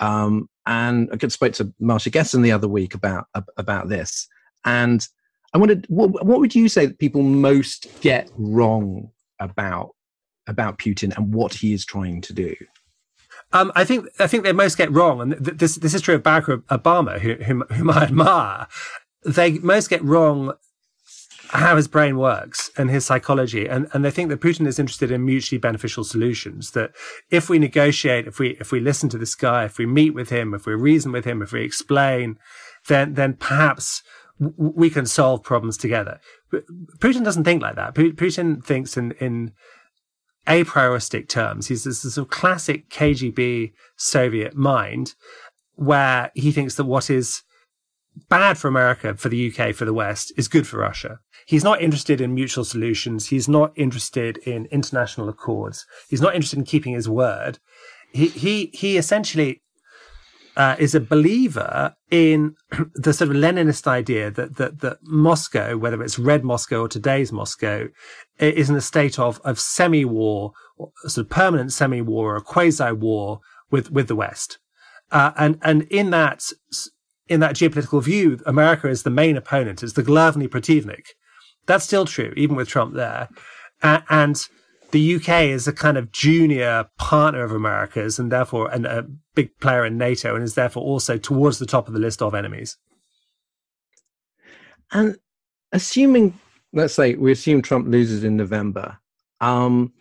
Um, 0.00 0.48
and 0.64 1.10
I 1.12 1.16
could 1.16 1.30
spoke 1.30 1.52
to 1.54 1.72
Masha 1.78 2.10
Gessen 2.10 2.42
the 2.42 2.52
other 2.52 2.68
week 2.68 2.94
about 2.94 3.26
about 3.58 3.90
this, 3.90 4.26
and 4.64 5.06
I 5.52 5.58
wondered 5.58 5.84
what, 5.88 6.24
what 6.24 6.40
would 6.40 6.54
you 6.54 6.68
say 6.68 6.86
that 6.86 6.98
people 6.98 7.22
most 7.22 7.86
get 8.00 8.30
wrong 8.34 9.10
about 9.38 9.90
about 10.46 10.78
Putin 10.78 11.14
and 11.16 11.34
what 11.34 11.52
he 11.52 11.74
is 11.74 11.84
trying 11.84 12.22
to 12.22 12.32
do? 12.32 12.54
Um, 13.52 13.72
I 13.74 13.84
think 13.84 14.06
I 14.18 14.26
think 14.26 14.44
they 14.44 14.52
most 14.52 14.78
get 14.78 14.90
wrong, 14.90 15.20
and 15.20 15.44
th- 15.44 15.58
this 15.58 15.76
this 15.76 15.94
is 15.94 16.00
true 16.00 16.14
of 16.14 16.22
Barack 16.22 16.62
Obama, 16.64 17.18
who, 17.20 17.34
whom, 17.34 17.64
whom 17.70 17.90
I 17.90 18.04
admire. 18.04 18.66
They 19.24 19.58
most 19.58 19.88
get 19.88 20.02
wrong 20.02 20.54
how 21.52 21.76
his 21.76 21.86
brain 21.86 22.16
works 22.16 22.70
and 22.78 22.88
his 22.88 23.04
psychology, 23.04 23.66
and 23.68 23.88
and 23.92 24.04
they 24.04 24.10
think 24.10 24.30
that 24.30 24.40
Putin 24.40 24.66
is 24.66 24.78
interested 24.78 25.10
in 25.10 25.24
mutually 25.24 25.58
beneficial 25.58 26.02
solutions. 26.02 26.70
That 26.70 26.92
if 27.30 27.50
we 27.50 27.58
negotiate, 27.58 28.26
if 28.26 28.38
we 28.38 28.56
if 28.58 28.72
we 28.72 28.80
listen 28.80 29.08
to 29.10 29.18
this 29.18 29.34
guy, 29.34 29.64
if 29.64 29.76
we 29.78 29.84
meet 29.86 30.14
with 30.14 30.30
him, 30.30 30.54
if 30.54 30.64
we 30.66 30.74
reason 30.74 31.12
with 31.12 31.26
him, 31.26 31.42
if 31.42 31.52
we 31.52 31.62
explain, 31.62 32.38
then 32.88 33.14
then 33.14 33.34
perhaps 33.34 34.02
we 34.38 34.88
can 34.88 35.06
solve 35.06 35.42
problems 35.42 35.76
together. 35.76 36.20
But 36.50 36.64
Putin 36.98 37.22
doesn't 37.22 37.44
think 37.44 37.62
like 37.62 37.76
that. 37.76 37.94
Putin 37.94 38.64
thinks 38.64 38.96
in 38.96 39.12
in 39.12 39.52
a 40.46 40.64
prioristic 40.64 41.28
terms. 41.28 41.68
He's 41.68 41.84
this 41.84 42.00
sort 42.00 42.26
of 42.26 42.30
classic 42.30 42.88
KGB 42.90 43.72
Soviet 43.96 44.54
mind 44.56 45.14
where 45.74 46.30
he 46.34 46.52
thinks 46.52 46.74
that 46.76 46.84
what 46.84 47.10
is 47.10 47.42
bad 48.28 48.58
for 48.58 48.68
America, 48.68 49.14
for 49.14 49.28
the 49.28 49.52
UK, 49.52 49.74
for 49.74 49.84
the 49.84 49.94
West 49.94 50.32
is 50.36 50.48
good 50.48 50.66
for 50.66 50.78
Russia. 50.78 51.20
He's 51.46 51.64
not 51.64 51.80
interested 51.80 52.20
in 52.20 52.34
mutual 52.34 52.64
solutions. 52.64 53.28
He's 53.28 53.48
not 53.48 53.72
interested 53.74 54.38
in 54.38 54.66
international 54.66 55.28
accords. 55.28 55.86
He's 56.08 56.20
not 56.20 56.34
interested 56.34 56.58
in 56.58 56.64
keeping 56.64 56.94
his 56.94 57.08
word. 57.08 57.58
He, 58.12 58.28
he, 58.28 58.70
he 58.74 58.96
essentially 58.96 59.62
uh, 60.56 60.76
is 60.78 60.94
a 60.94 61.00
believer 61.00 61.94
in 62.10 62.54
the 62.94 63.12
sort 63.12 63.30
of 63.30 63.36
Leninist 63.36 63.86
idea 63.86 64.30
that, 64.30 64.56
that, 64.56 64.80
that 64.80 64.98
Moscow, 65.02 65.76
whether 65.76 66.02
it's 66.02 66.18
Red 66.18 66.44
Moscow 66.44 66.82
or 66.82 66.88
today's 66.88 67.32
Moscow, 67.32 67.88
is 68.38 68.68
in 68.68 68.76
a 68.76 68.80
state 68.80 69.18
of, 69.18 69.40
of 69.44 69.58
semi-war, 69.58 70.52
sort 71.06 71.26
of 71.26 71.30
permanent 71.30 71.72
semi-war 71.72 72.36
or 72.36 72.40
quasi-war 72.40 73.40
with, 73.70 73.90
with 73.90 74.08
the 74.08 74.16
West. 74.16 74.58
Uh, 75.10 75.32
and, 75.36 75.58
and 75.62 75.82
in 75.84 76.10
that, 76.10 76.44
in 77.28 77.40
that 77.40 77.54
geopolitical 77.54 78.02
view, 78.02 78.38
America 78.46 78.88
is 78.88 79.02
the 79.02 79.10
main 79.10 79.36
opponent. 79.36 79.82
It's 79.82 79.92
the 79.92 80.02
Glavny 80.02 80.48
Protivnik. 80.48 81.06
That's 81.66 81.84
still 81.84 82.06
true, 82.06 82.32
even 82.36 82.56
with 82.56 82.68
Trump 82.68 82.94
there. 82.94 83.28
Uh, 83.82 84.00
and 84.08 84.48
the 84.92 85.16
UK 85.16 85.44
is 85.44 85.66
a 85.66 85.72
kind 85.72 85.96
of 85.96 86.12
junior 86.12 86.86
partner 86.98 87.42
of 87.42 87.50
America's 87.50 88.18
and 88.18 88.30
therefore 88.30 88.70
and 88.70 88.86
a 88.86 89.06
big 89.34 89.58
player 89.58 89.84
in 89.84 89.98
NATO 89.98 90.34
and 90.34 90.44
is 90.44 90.54
therefore 90.54 90.82
also 90.82 91.18
towards 91.18 91.58
the 91.58 91.66
top 91.66 91.88
of 91.88 91.94
the 91.94 92.00
list 92.00 92.22
of 92.22 92.34
enemies. 92.34 92.76
And 94.92 95.16
assuming, 95.72 96.38
let's 96.74 96.94
say, 96.94 97.14
we 97.14 97.32
assume 97.32 97.62
Trump 97.62 97.88
loses 97.88 98.22
in 98.22 98.36
November, 98.36 98.98
um, 99.40 99.92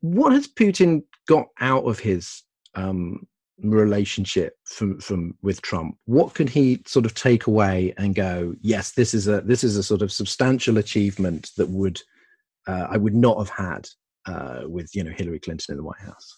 what 0.00 0.32
has 0.32 0.46
Putin 0.46 1.02
got 1.26 1.46
out 1.60 1.84
of 1.84 1.98
his 1.98 2.44
um, 2.76 3.26
relationship 3.60 4.56
from 4.64 5.00
from 5.00 5.34
with 5.42 5.60
Trump? 5.62 5.96
What 6.04 6.34
can 6.34 6.46
he 6.46 6.80
sort 6.86 7.04
of 7.04 7.14
take 7.14 7.48
away 7.48 7.92
and 7.98 8.14
go, 8.14 8.54
yes, 8.60 8.92
this 8.92 9.14
is 9.14 9.26
a 9.26 9.40
this 9.40 9.64
is 9.64 9.76
a 9.76 9.82
sort 9.82 10.02
of 10.02 10.12
substantial 10.12 10.78
achievement 10.78 11.50
that 11.56 11.68
would 11.68 12.00
uh, 12.68 12.86
I 12.88 12.96
would 12.96 13.14
not 13.14 13.38
have 13.38 13.50
had 13.50 13.88
uh, 14.28 14.68
with 14.68 14.94
you 14.94 15.02
know 15.02 15.10
Hillary 15.10 15.38
Clinton 15.38 15.72
in 15.72 15.78
the 15.78 15.84
White 15.84 16.00
House. 16.00 16.36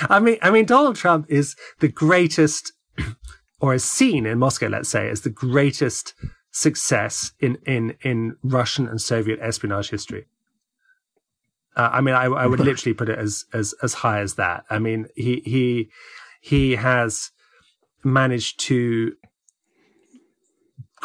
I 0.08 0.20
mean, 0.20 0.38
I 0.40 0.50
mean, 0.50 0.64
Donald 0.64 0.96
Trump 0.96 1.26
is 1.28 1.56
the 1.80 1.88
greatest, 1.88 2.72
or 3.60 3.74
is 3.74 3.84
seen 3.84 4.24
in 4.24 4.38
Moscow, 4.38 4.68
let's 4.68 4.88
say, 4.88 5.08
as 5.08 5.22
the 5.22 5.30
greatest 5.30 6.14
success 6.52 7.32
in 7.40 7.58
in 7.66 7.96
in 8.02 8.36
Russian 8.42 8.86
and 8.86 9.00
Soviet 9.00 9.40
espionage 9.42 9.90
history. 9.90 10.26
Uh, 11.76 11.90
I 11.92 12.00
mean, 12.00 12.14
I, 12.14 12.24
I 12.24 12.46
would 12.46 12.60
literally 12.70 12.94
put 12.94 13.08
it 13.08 13.18
as 13.18 13.44
as 13.52 13.74
as 13.82 13.94
high 13.94 14.20
as 14.20 14.34
that. 14.34 14.64
I 14.70 14.78
mean, 14.78 15.08
he 15.16 15.42
he 15.44 15.90
he 16.40 16.76
has 16.76 17.32
managed 18.04 18.60
to 18.60 19.14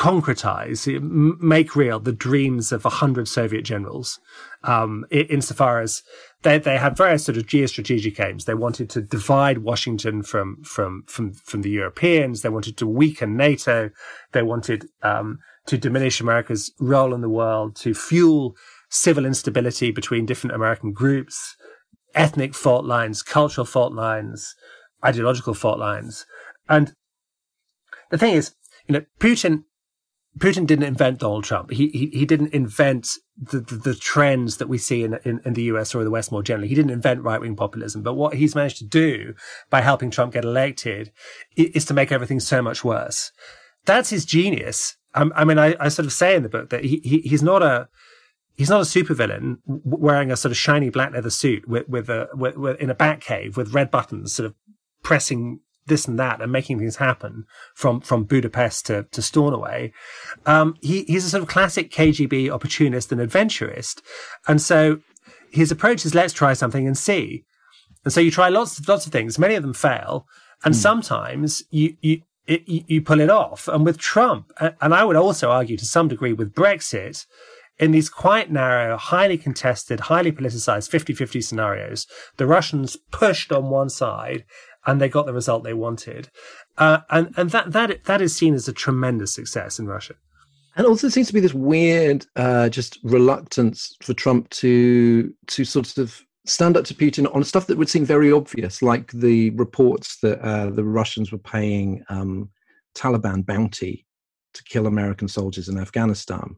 concretize, 0.02 1.00
make 1.40 1.76
real 1.76 2.00
the 2.00 2.12
dreams 2.12 2.72
of 2.72 2.84
a 2.88 2.90
hundred 2.90 3.28
Soviet 3.28 3.62
generals, 3.62 4.20
um, 4.64 5.06
insofar 5.12 5.80
as 5.80 6.02
they, 6.42 6.58
they 6.58 6.78
had 6.78 6.98
various 6.98 7.24
sort 7.24 7.38
of 7.38 7.46
geostrategic 7.46 8.20
aims. 8.20 8.46
They 8.46 8.56
wanted 8.56 8.90
to 8.90 9.02
divide 9.04 9.60
Washington 9.60 10.24
from, 10.24 10.64
from, 10.64 11.04
from, 11.06 11.34
from 11.34 11.62
the 11.62 11.70
Europeans. 11.70 12.42
They 12.42 12.50
wanted 12.50 12.78
to 12.78 12.88
weaken 12.88 13.38
NATO. 13.38 13.92
They 14.32 14.42
wanted, 14.42 14.88
um, 15.04 15.38
to 15.68 15.78
diminish 15.78 16.20
America's 16.20 16.74
role 16.80 17.14
in 17.14 17.22
the 17.22 17.30
world, 17.30 17.76
to 17.76 17.94
fuel 17.94 18.56
civil 18.90 19.28
instability 19.28 19.92
between 19.92 20.26
different 20.26 20.56
American 20.56 20.94
groups, 20.94 21.56
ethnic 22.16 22.56
fault 22.56 22.86
lines, 22.86 23.22
cultural 23.22 23.66
fault 23.66 23.94
lines, 23.94 24.56
ideological 25.06 25.54
fault 25.54 25.78
lines. 25.78 26.26
And 26.68 26.94
the 28.10 28.18
thing 28.18 28.34
is, 28.34 28.56
you 28.88 28.94
know, 28.94 29.06
Putin 29.20 29.66
Putin 30.38 30.66
didn't 30.66 30.86
invent 30.86 31.20
Donald 31.20 31.44
Trump. 31.44 31.72
He 31.72 31.90
he, 31.90 32.08
he 32.08 32.26
didn't 32.26 32.54
invent 32.54 33.10
the, 33.38 33.60
the, 33.60 33.76
the 33.76 33.96
trends 33.96 34.58
that 34.58 34.70
we 34.70 34.78
see 34.78 35.04
in, 35.04 35.20
in, 35.26 35.42
in 35.44 35.54
the 35.54 35.64
US 35.64 35.94
or 35.94 36.04
the 36.04 36.12
West 36.12 36.32
more 36.32 36.44
generally. 36.44 36.70
He 36.70 36.76
didn't 36.76 36.92
invent 36.92 37.24
right 37.24 37.42
wing 37.42 37.56
populism. 37.56 38.02
But 38.02 38.14
what 38.14 38.36
he's 38.36 38.56
managed 38.56 38.78
to 38.78 38.86
do 38.86 39.34
by 39.70 39.82
helping 39.82 40.10
Trump 40.10 40.34
get 40.34 40.46
elected 40.46 41.12
is 41.56 41.86
to 41.86 41.94
make 41.94 42.12
everything 42.12 42.40
so 42.40 42.62
much 42.62 42.84
worse. 42.84 43.32
That's 43.86 44.10
his 44.10 44.26
genius. 44.26 44.96
I, 45.14 45.30
I 45.36 45.44
mean, 45.44 45.60
I, 45.60 45.76
I 45.80 45.90
sort 45.90 46.06
of 46.06 46.14
say 46.14 46.36
in 46.36 46.44
the 46.44 46.50
book 46.50 46.70
that 46.70 46.86
he, 46.86 47.02
he 47.04 47.20
he's 47.20 47.44
not 47.44 47.62
a 47.62 47.90
he's 48.56 48.70
not 48.70 48.82
a 48.82 48.86
supervillain 48.86 49.58
wearing 49.66 50.32
a 50.32 50.38
sort 50.38 50.52
of 50.52 50.58
shiny 50.58 50.90
black 50.90 51.12
leather 51.12 51.30
suit 51.30 51.68
with 51.68 51.90
with 51.90 52.10
a 52.10 52.30
with, 52.34 52.56
with, 52.56 52.80
in 52.80 52.90
a 52.90 52.96
bat 52.96 53.20
cave 53.20 53.58
with 53.58 53.74
red 53.74 53.92
buttons, 53.92 54.34
sort 54.34 54.46
of 54.46 54.56
pressing 55.04 55.60
this 55.88 56.08
and 56.08 56.20
that 56.20 56.42
and 56.42 56.52
making 56.52 56.80
things 56.80 56.98
happen 56.98 57.46
from 57.76 58.02
from 58.02 58.24
Budapest 58.24 58.86
to, 58.88 59.04
to 59.12 59.22
Stornoway. 59.22 59.92
Um, 60.46 60.76
he, 60.82 61.04
he's 61.04 61.26
a 61.26 61.30
sort 61.30 61.44
of 61.44 61.50
classic 61.50 61.92
KGB 61.92 62.50
opportunist 62.50 63.12
and 63.12 63.22
adventurist. 63.22 64.02
And 64.48 64.62
so 64.62 65.00
his 65.52 65.72
approach 65.72 66.06
is 66.06 66.16
let's 66.16 66.34
try 66.34 66.54
something 66.54 66.88
and 66.88 66.98
see. 66.98 67.46
And 68.04 68.14
so 68.14 68.20
you 68.20 68.32
try 68.32 68.50
lots 68.50 68.80
of 68.80 68.88
lots 68.88 69.06
of 69.06 69.12
things. 69.12 69.38
Many 69.38 69.56
of 69.56 69.64
them 69.64 69.74
fail, 69.74 70.26
and 70.64 70.74
mm. 70.74 70.78
sometimes 70.78 71.64
you 71.70 71.96
you 72.02 72.22
it, 72.48 72.64
you 72.68 73.02
pull 73.02 73.22
it 73.22 73.30
off. 73.30 73.68
And 73.68 73.86
with 73.86 73.98
Trump, 73.98 74.52
and 74.60 74.94
I 74.94 75.04
would 75.04 75.16
also 75.16 75.52
argue 75.52 75.78
to 75.78 75.86
some 75.86 76.08
degree 76.08 76.34
with 76.34 76.54
Brexit, 76.54 77.26
in 77.82 77.92
these 77.92 78.10
quite 78.10 78.52
narrow, 78.52 78.96
highly 78.98 79.38
contested, 79.38 80.02
highly 80.02 80.32
politicized 80.32 80.90
50 80.90 81.14
50 81.14 81.42
scenarios, 81.42 82.08
the 82.38 82.46
Russians 82.46 82.96
pushed 83.12 83.52
on 83.52 83.70
one 83.70 83.90
side 83.90 84.46
and 84.86 85.00
they 85.00 85.10
got 85.10 85.26
the 85.26 85.34
result 85.34 85.64
they 85.64 85.74
wanted. 85.74 86.30
Uh, 86.78 87.00
and 87.10 87.34
and 87.38 87.50
that 87.52 87.72
that 87.72 88.04
that 88.06 88.22
is 88.22 88.36
seen 88.36 88.54
as 88.54 88.68
a 88.68 88.74
tremendous 88.74 89.34
success 89.34 89.80
in 89.80 89.88
Russia. 89.88 90.16
And 90.76 90.88
also 90.88 91.08
there 91.08 91.12
seems 91.12 91.28
to 91.28 91.34
be 91.34 91.42
this 91.42 91.54
weird, 91.54 92.26
uh, 92.38 92.70
just 92.70 92.98
reluctance 93.04 93.96
for 94.02 94.14
Trump 94.14 94.50
to 94.52 95.34
to 95.48 95.66
sort 95.66 95.98
of 95.98 96.22
stand 96.46 96.78
up 96.78 96.86
to 96.86 96.94
Putin 96.94 97.34
on 97.36 97.44
stuff 97.44 97.68
that 97.68 97.78
would 97.78 97.90
seem 97.90 98.06
very 98.06 98.32
obvious, 98.32 98.82
like 98.82 99.12
the 99.12 99.52
reports 99.52 100.20
that 100.22 100.40
uh, 100.42 100.70
the 100.70 100.84
Russians 100.84 101.32
were 101.32 101.38
paying 101.38 102.04
um, 102.10 102.50
Taliban 102.96 103.46
bounty 103.46 104.06
to 104.54 104.64
kill 104.64 104.88
American 104.88 105.28
soldiers 105.28 105.70
in 105.70 105.78
Afghanistan, 105.78 106.56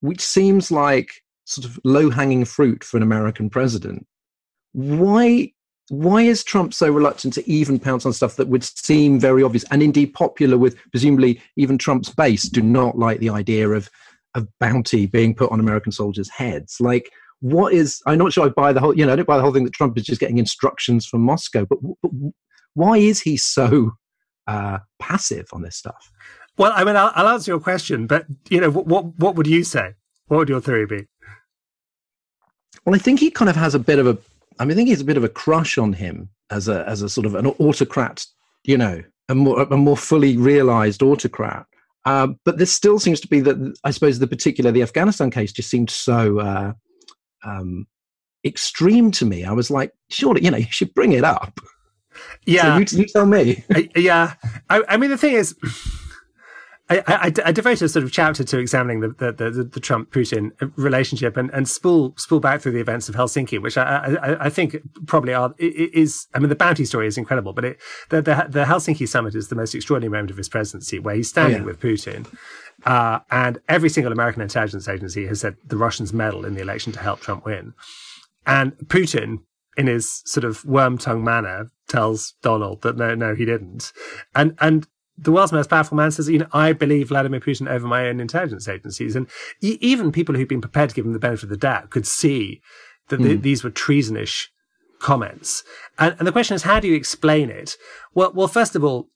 which 0.00 0.20
seems 0.20 0.70
like 0.70 1.12
sort 1.44 1.66
of 1.66 1.78
low 1.84 2.08
hanging 2.10 2.44
fruit 2.44 2.84
for 2.84 2.96
an 2.96 3.02
American 3.02 3.50
president. 3.50 4.06
Why 4.72 5.52
why 5.90 6.22
is 6.22 6.42
Trump 6.42 6.72
so 6.72 6.90
reluctant 6.90 7.34
to 7.34 7.50
even 7.50 7.78
pounce 7.78 8.06
on 8.06 8.12
stuff 8.12 8.36
that 8.36 8.48
would 8.48 8.64
seem 8.64 9.20
very 9.20 9.42
obvious 9.42 9.64
and 9.70 9.82
indeed 9.82 10.14
popular 10.14 10.56
with 10.56 10.76
presumably 10.90 11.42
even 11.56 11.76
Trump's 11.76 12.08
base 12.08 12.48
do 12.48 12.62
not 12.62 12.96
like 12.96 13.20
the 13.20 13.30
idea 13.30 13.68
of 13.68 13.90
of 14.34 14.48
bounty 14.58 15.06
being 15.06 15.34
put 15.34 15.50
on 15.52 15.60
American 15.60 15.92
soldiers' 15.92 16.30
heads? 16.30 16.76
Like, 16.80 17.10
what 17.40 17.72
is? 17.72 18.00
I'm 18.06 18.18
not 18.18 18.32
sure 18.32 18.46
I 18.46 18.48
buy 18.48 18.72
the 18.72 18.80
whole. 18.80 18.96
You 18.96 19.06
know, 19.06 19.12
I 19.12 19.16
don't 19.16 19.28
buy 19.28 19.36
the 19.36 19.42
whole 19.42 19.52
thing 19.52 19.64
that 19.64 19.72
Trump 19.72 19.96
is 19.98 20.04
just 20.04 20.20
getting 20.20 20.38
instructions 20.38 21.06
from 21.06 21.22
Moscow. 21.22 21.66
But, 21.66 21.78
but 22.02 22.10
why 22.74 22.98
is 22.98 23.20
he 23.20 23.36
so 23.36 23.92
uh, 24.46 24.78
passive 24.98 25.46
on 25.52 25.62
this 25.62 25.76
stuff? 25.76 26.10
Well, 26.56 26.72
I 26.74 26.84
mean, 26.84 26.96
I'll, 26.96 27.12
I'll 27.14 27.28
answer 27.28 27.50
your 27.50 27.60
question, 27.60 28.06
but 28.06 28.26
you 28.48 28.60
know, 28.60 28.70
what, 28.70 28.86
what 28.86 29.18
what 29.18 29.36
would 29.36 29.46
you 29.46 29.64
say? 29.64 29.92
What 30.26 30.38
would 30.38 30.48
your 30.48 30.60
theory 30.60 30.86
be? 30.86 31.06
well, 32.84 32.94
I 32.94 32.98
think 32.98 33.20
he 33.20 33.30
kind 33.30 33.48
of 33.48 33.56
has 33.56 33.74
a 33.74 33.78
bit 33.78 33.98
of 33.98 34.06
a. 34.06 34.18
I 34.58 34.64
mean, 34.64 34.72
I 34.72 34.74
think 34.76 34.88
he's 34.88 35.00
a 35.00 35.04
bit 35.04 35.16
of 35.16 35.24
a 35.24 35.28
crush 35.28 35.78
on 35.78 35.92
him 35.92 36.28
as 36.50 36.68
a 36.68 36.88
as 36.88 37.02
a 37.02 37.08
sort 37.08 37.26
of 37.26 37.34
an 37.34 37.46
autocrat, 37.46 38.24
you 38.64 38.78
know, 38.78 39.02
a 39.28 39.34
more 39.34 39.62
a 39.62 39.76
more 39.76 39.96
fully 39.96 40.36
realized 40.36 41.02
autocrat. 41.02 41.66
Uh, 42.04 42.28
but 42.44 42.58
this 42.58 42.72
still 42.72 42.98
seems 42.98 43.20
to 43.20 43.28
be 43.28 43.40
that 43.40 43.76
I 43.84 43.90
suppose 43.90 44.18
the 44.18 44.26
particular 44.26 44.70
the 44.70 44.82
Afghanistan 44.82 45.30
case 45.30 45.52
just 45.52 45.70
seemed 45.70 45.90
so 45.90 46.38
uh, 46.38 46.72
um, 47.44 47.86
extreme 48.44 49.10
to 49.12 49.24
me. 49.24 49.44
I 49.44 49.52
was 49.52 49.70
like, 49.70 49.92
surely 50.10 50.44
you 50.44 50.50
know 50.50 50.58
you 50.58 50.70
should 50.70 50.94
bring 50.94 51.12
it 51.12 51.24
up. 51.24 51.58
Yeah, 52.46 52.74
so 52.84 52.96
you, 52.96 53.02
you, 53.02 53.06
tell 53.06 53.26
me. 53.26 53.64
yeah, 53.96 54.34
I, 54.70 54.82
I 54.88 54.96
mean 54.98 55.10
the 55.10 55.18
thing 55.18 55.34
is. 55.34 55.56
I, 56.90 57.02
I, 57.06 57.32
I, 57.46 57.52
devoted 57.52 57.82
a 57.82 57.88
sort 57.88 58.04
of 58.04 58.12
chapter 58.12 58.44
to 58.44 58.58
examining 58.58 59.00
the, 59.00 59.08
the, 59.08 59.32
the, 59.32 59.64
the 59.64 59.80
Trump 59.80 60.10
Putin 60.10 60.50
relationship 60.76 61.34
and, 61.36 61.50
and 61.54 61.66
spool 61.66 62.12
spool 62.18 62.40
back 62.40 62.60
through 62.60 62.72
the 62.72 62.80
events 62.80 63.08
of 63.08 63.14
Helsinki, 63.14 63.60
which 63.60 63.78
I, 63.78 64.16
I, 64.22 64.44
I 64.46 64.50
think 64.50 64.76
probably 65.06 65.32
are 65.32 65.54
is 65.58 66.26
I 66.34 66.40
mean 66.40 66.50
the 66.50 66.56
bounty 66.56 66.84
story 66.84 67.06
is 67.06 67.16
incredible, 67.16 67.54
but 67.54 67.64
it, 67.64 67.80
the, 68.10 68.20
the, 68.20 68.46
the 68.50 68.64
Helsinki 68.64 69.08
summit 69.08 69.34
is 69.34 69.48
the 69.48 69.54
most 69.54 69.74
extraordinary 69.74 70.10
moment 70.10 70.30
of 70.30 70.36
his 70.36 70.50
presidency, 70.50 70.98
where 70.98 71.14
he's 71.14 71.28
standing 71.28 71.56
oh, 71.56 71.60
yeah. 71.60 71.66
with 71.66 71.80
Putin, 71.80 72.26
uh, 72.84 73.20
and 73.30 73.60
every 73.66 73.88
single 73.88 74.12
American 74.12 74.42
intelligence 74.42 74.86
agency 74.86 75.26
has 75.26 75.40
said 75.40 75.56
the 75.64 75.78
Russians 75.78 76.12
meddled 76.12 76.44
in 76.44 76.54
the 76.54 76.60
election 76.60 76.92
to 76.92 77.00
help 77.00 77.20
Trump 77.20 77.46
win, 77.46 77.72
and 78.46 78.72
Putin 78.88 79.38
in 79.76 79.86
his 79.86 80.22
sort 80.26 80.44
of 80.44 80.64
worm 80.64 80.98
tongue 80.98 81.24
manner 81.24 81.70
tells 81.88 82.34
Donald 82.42 82.82
that 82.82 82.96
no, 82.96 83.14
no, 83.14 83.34
he 83.34 83.44
didn't. 83.44 83.92
And, 84.34 84.56
and 84.60 84.86
the 85.16 85.32
world's 85.32 85.52
most 85.52 85.70
powerful 85.70 85.96
man 85.96 86.10
says, 86.10 86.28
you 86.28 86.38
know, 86.38 86.48
I 86.52 86.72
believe 86.72 87.08
Vladimir 87.08 87.40
Putin 87.40 87.70
over 87.70 87.86
my 87.86 88.06
own 88.06 88.20
intelligence 88.20 88.66
agencies. 88.66 89.14
And 89.14 89.28
e- 89.60 89.78
even 89.80 90.12
people 90.12 90.34
who've 90.34 90.48
been 90.48 90.60
prepared 90.60 90.90
to 90.90 90.94
give 90.94 91.06
him 91.06 91.12
the 91.12 91.18
benefit 91.18 91.44
of 91.44 91.48
the 91.50 91.56
doubt 91.56 91.90
could 91.90 92.06
see 92.06 92.60
that 93.08 93.20
mm. 93.20 93.24
the, 93.24 93.36
these 93.36 93.62
were 93.62 93.70
treasonish 93.70 94.48
comments. 94.98 95.62
And, 95.98 96.16
and, 96.18 96.26
the 96.26 96.32
question 96.32 96.54
is, 96.54 96.62
how 96.62 96.80
do 96.80 96.88
you 96.88 96.94
explain 96.94 97.50
it? 97.50 97.76
Well, 98.14 98.32
well, 98.34 98.48
first 98.48 98.74
of 98.74 98.82
all, 98.82 99.10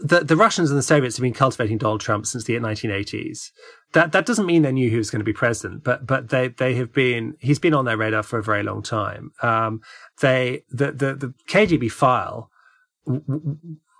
the, 0.00 0.20
the 0.20 0.36
Russians 0.36 0.70
and 0.70 0.78
the 0.78 0.82
Soviets 0.82 1.16
have 1.16 1.22
been 1.22 1.34
cultivating 1.34 1.78
Donald 1.78 2.00
Trump 2.00 2.26
since 2.26 2.44
the 2.44 2.54
1980s. 2.54 3.50
That 3.92 4.12
that 4.12 4.26
doesn't 4.26 4.44
mean 4.44 4.62
they 4.62 4.72
knew 4.72 4.90
he 4.90 4.96
was 4.96 5.10
going 5.10 5.20
to 5.20 5.24
be 5.24 5.32
president, 5.32 5.82
but 5.82 6.06
but 6.06 6.28
they 6.28 6.48
they 6.48 6.74
have 6.74 6.92
been 6.92 7.36
he's 7.40 7.58
been 7.58 7.72
on 7.72 7.86
their 7.86 7.96
radar 7.96 8.22
for 8.22 8.38
a 8.38 8.42
very 8.42 8.62
long 8.62 8.82
time. 8.82 9.30
Um, 9.40 9.80
they 10.20 10.64
the 10.68 10.92
the 10.92 11.14
the 11.14 11.34
KGB 11.48 11.90
file 11.90 12.50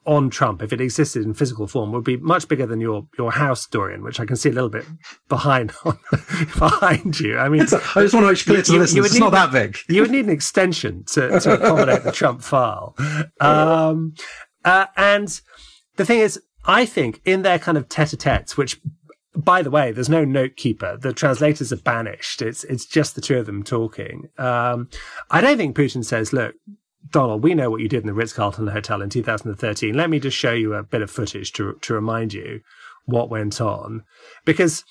on 0.09 0.31
Trump, 0.31 0.63
if 0.63 0.73
it 0.73 0.81
existed 0.81 1.23
in 1.23 1.35
physical 1.35 1.67
form, 1.67 1.93
would 1.93 2.03
be 2.03 2.17
much 2.17 2.49
bigger 2.49 2.65
than 2.65 2.81
your 2.81 3.07
your 3.19 3.31
house, 3.31 3.67
Dorian, 3.67 4.03
which 4.03 4.19
I 4.19 4.25
can 4.25 4.37
see 4.37 4.49
a 4.49 4.53
little 4.53 4.71
bit 4.71 4.87
behind 5.29 5.73
behind 6.59 7.21
you. 7.21 7.39
I 7.39 7.51
mean, 7.51 7.61
I 7.61 7.67
just 7.67 8.15
want 8.15 8.25
to 8.25 8.33
make 8.33 8.39
clear 8.39 8.63
to 8.63 8.73
you, 8.73 8.79
listeners, 8.79 9.07
it's 9.07 9.19
not 9.19 9.33
that 9.33 9.53
big. 9.53 9.77
You 9.87 10.01
would 10.01 10.11
need 10.11 10.25
an 10.25 10.31
extension 10.31 11.05
to, 11.09 11.39
to 11.39 11.55
accommodate 11.55 12.05
the 12.05 12.13
Trump 12.13 12.43
file. 12.43 12.97
Um, 13.39 14.15
uh, 14.65 14.87
and 14.97 15.41
the 15.97 16.07
thing 16.07 16.21
is, 16.21 16.41
I 16.65 16.87
think 16.87 17.21
in 17.27 17.43
their 17.43 17.59
kind 17.59 17.77
of 17.77 17.89
tete-a-tetes, 17.91 18.57
which 18.57 18.81
by 19.37 19.61
the 19.61 19.71
way, 19.71 19.93
there's 19.93 20.09
no 20.09 20.25
note 20.25 20.57
keeper. 20.57 20.97
The 20.97 21.13
translators 21.13 21.71
are 21.71 21.77
banished. 21.77 22.41
It's 22.41 22.65
it's 22.65 22.87
just 22.87 23.15
the 23.15 23.21
two 23.21 23.37
of 23.37 23.45
them 23.45 23.63
talking. 23.63 24.31
Um, 24.39 24.89
I 25.31 25.43
don't 25.43 25.59
think 25.59 25.77
Putin 25.77 26.03
says, 26.03 26.33
"Look, 26.33 26.55
Donald, 27.11 27.43
we 27.43 27.55
know 27.55 27.71
what 27.71 27.81
you 27.81 27.89
did 27.89 28.03
in 28.03 28.07
the 28.07 28.15
Ritz 28.15 28.33
Carlton 28.33 28.69
Hotel 28.69 29.03
in 29.03 29.11
2013. 29.11 29.95
Let 29.95 30.11
me 30.11 30.21
just 30.21 30.37
show 30.37 30.53
you 30.53 30.75
a 30.75 30.83
bit 30.83 31.03
of 31.03 31.11
footage 31.11 31.53
to, 31.55 31.79
to 31.81 31.95
remind 31.95 32.33
you 32.33 32.61
what 33.07 33.31
went 33.31 33.61
on. 33.61 34.05
Because 34.45 34.85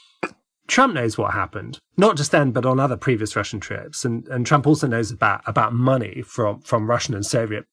Trump 0.68 0.94
knows 0.94 1.18
what 1.18 1.34
happened, 1.34 1.80
not 1.96 2.18
just 2.18 2.32
then, 2.32 2.52
but 2.52 2.66
on 2.66 2.80
other 2.80 2.98
previous 2.98 3.36
Russian 3.36 3.60
trips. 3.60 4.04
And, 4.04 4.28
and 4.28 4.46
Trump 4.46 4.68
also 4.68 4.88
knows 4.88 5.12
about, 5.12 5.42
about 5.46 5.74
money 5.74 6.22
from, 6.22 6.62
from 6.62 6.90
Russian 6.90 7.14
and 7.14 7.26
Soviet 7.26 7.66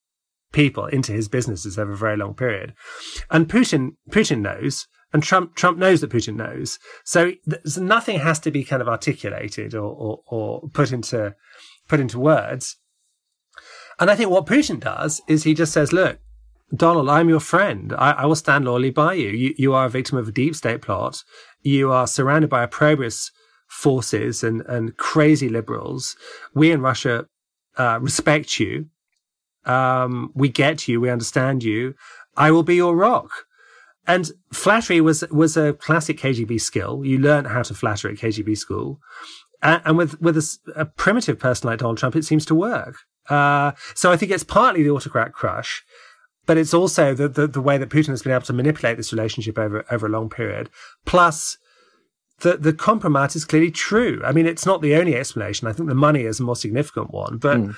people 0.52 0.86
into 0.86 1.12
his 1.12 1.28
businesses 1.28 1.78
over 1.78 1.92
a 1.92 1.96
very 1.96 2.16
long 2.16 2.34
period. 2.34 2.74
And 3.30 3.48
Putin, 3.48 3.96
Putin 4.10 4.40
knows, 4.40 4.86
and 5.12 5.22
Trump, 5.22 5.54
Trump 5.54 5.78
knows 5.78 6.00
that 6.00 6.10
Putin 6.10 6.36
knows. 6.36 6.78
So, 7.04 7.32
so 7.64 7.82
nothing 7.82 8.20
has 8.20 8.38
to 8.40 8.50
be 8.50 8.64
kind 8.64 8.80
of 8.80 8.88
articulated 8.88 9.74
or, 9.74 9.92
or, 9.92 10.20
or 10.26 10.68
put 10.70 10.92
into, 10.92 11.34
put 11.88 12.00
into 12.00 12.18
words. 12.18 12.76
And 13.98 14.10
I 14.10 14.16
think 14.16 14.30
what 14.30 14.46
Putin 14.46 14.80
does 14.80 15.20
is 15.28 15.44
he 15.44 15.54
just 15.54 15.72
says, 15.72 15.92
look, 15.92 16.18
Donald, 16.74 17.08
I'm 17.08 17.28
your 17.28 17.40
friend. 17.40 17.92
I, 17.96 18.12
I, 18.12 18.26
will 18.26 18.34
stand 18.34 18.64
loyally 18.64 18.90
by 18.90 19.14
you. 19.14 19.28
you. 19.28 19.54
You 19.56 19.74
are 19.74 19.86
a 19.86 19.90
victim 19.90 20.18
of 20.18 20.28
a 20.28 20.32
deep 20.32 20.56
state 20.56 20.82
plot. 20.82 21.22
You 21.62 21.92
are 21.92 22.06
surrounded 22.06 22.50
by 22.50 22.64
opprobrious 22.64 23.30
forces 23.68 24.42
and, 24.42 24.62
and 24.62 24.96
crazy 24.96 25.48
liberals. 25.48 26.16
We 26.54 26.72
in 26.72 26.80
Russia 26.80 27.26
uh, 27.76 27.98
respect 28.00 28.58
you. 28.58 28.86
Um, 29.64 30.30
we 30.34 30.48
get 30.48 30.88
you. 30.88 31.00
We 31.00 31.10
understand 31.10 31.62
you. 31.62 31.94
I 32.36 32.50
will 32.50 32.62
be 32.62 32.76
your 32.76 32.96
rock. 32.96 33.30
And 34.06 34.30
flattery 34.52 35.00
was 35.00 35.24
was 35.30 35.56
a 35.56 35.72
classic 35.72 36.18
KGB 36.18 36.60
skill. 36.60 37.04
You 37.04 37.18
learn 37.18 37.46
how 37.46 37.62
to 37.62 37.74
flatter 37.74 38.10
at 38.10 38.16
KGB 38.16 38.58
school, 38.58 39.00
and, 39.62 39.80
and 39.86 39.96
with 39.96 40.20
with 40.20 40.36
a, 40.36 40.58
a 40.76 40.84
primitive 40.84 41.38
person 41.38 41.70
like 41.70 41.78
Donald 41.78 41.96
Trump, 41.96 42.14
it 42.14 42.26
seems 42.26 42.44
to 42.46 42.54
work. 42.54 42.96
Uh, 43.28 43.72
so 43.94 44.12
I 44.12 44.16
think 44.16 44.32
it's 44.32 44.44
partly 44.44 44.82
the 44.82 44.90
autocrat 44.90 45.32
crush, 45.32 45.82
but 46.46 46.58
it's 46.58 46.74
also 46.74 47.14
the, 47.14 47.28
the, 47.28 47.46
the 47.46 47.60
way 47.60 47.78
that 47.78 47.88
Putin 47.88 48.08
has 48.08 48.22
been 48.22 48.32
able 48.32 48.42
to 48.42 48.52
manipulate 48.52 48.96
this 48.96 49.12
relationship 49.12 49.58
over 49.58 49.84
over 49.90 50.06
a 50.06 50.10
long 50.10 50.28
period. 50.28 50.70
Plus, 51.04 51.58
the 52.40 52.56
the 52.56 52.72
compromise 52.72 53.36
is 53.36 53.44
clearly 53.44 53.70
true. 53.70 54.20
I 54.24 54.32
mean, 54.32 54.46
it's 54.46 54.66
not 54.66 54.82
the 54.82 54.94
only 54.96 55.14
explanation. 55.14 55.68
I 55.68 55.72
think 55.72 55.88
the 55.88 55.94
money 55.94 56.22
is 56.22 56.40
a 56.40 56.44
more 56.44 56.56
significant 56.56 57.12
one, 57.12 57.38
but. 57.38 57.58
Mm. 57.58 57.76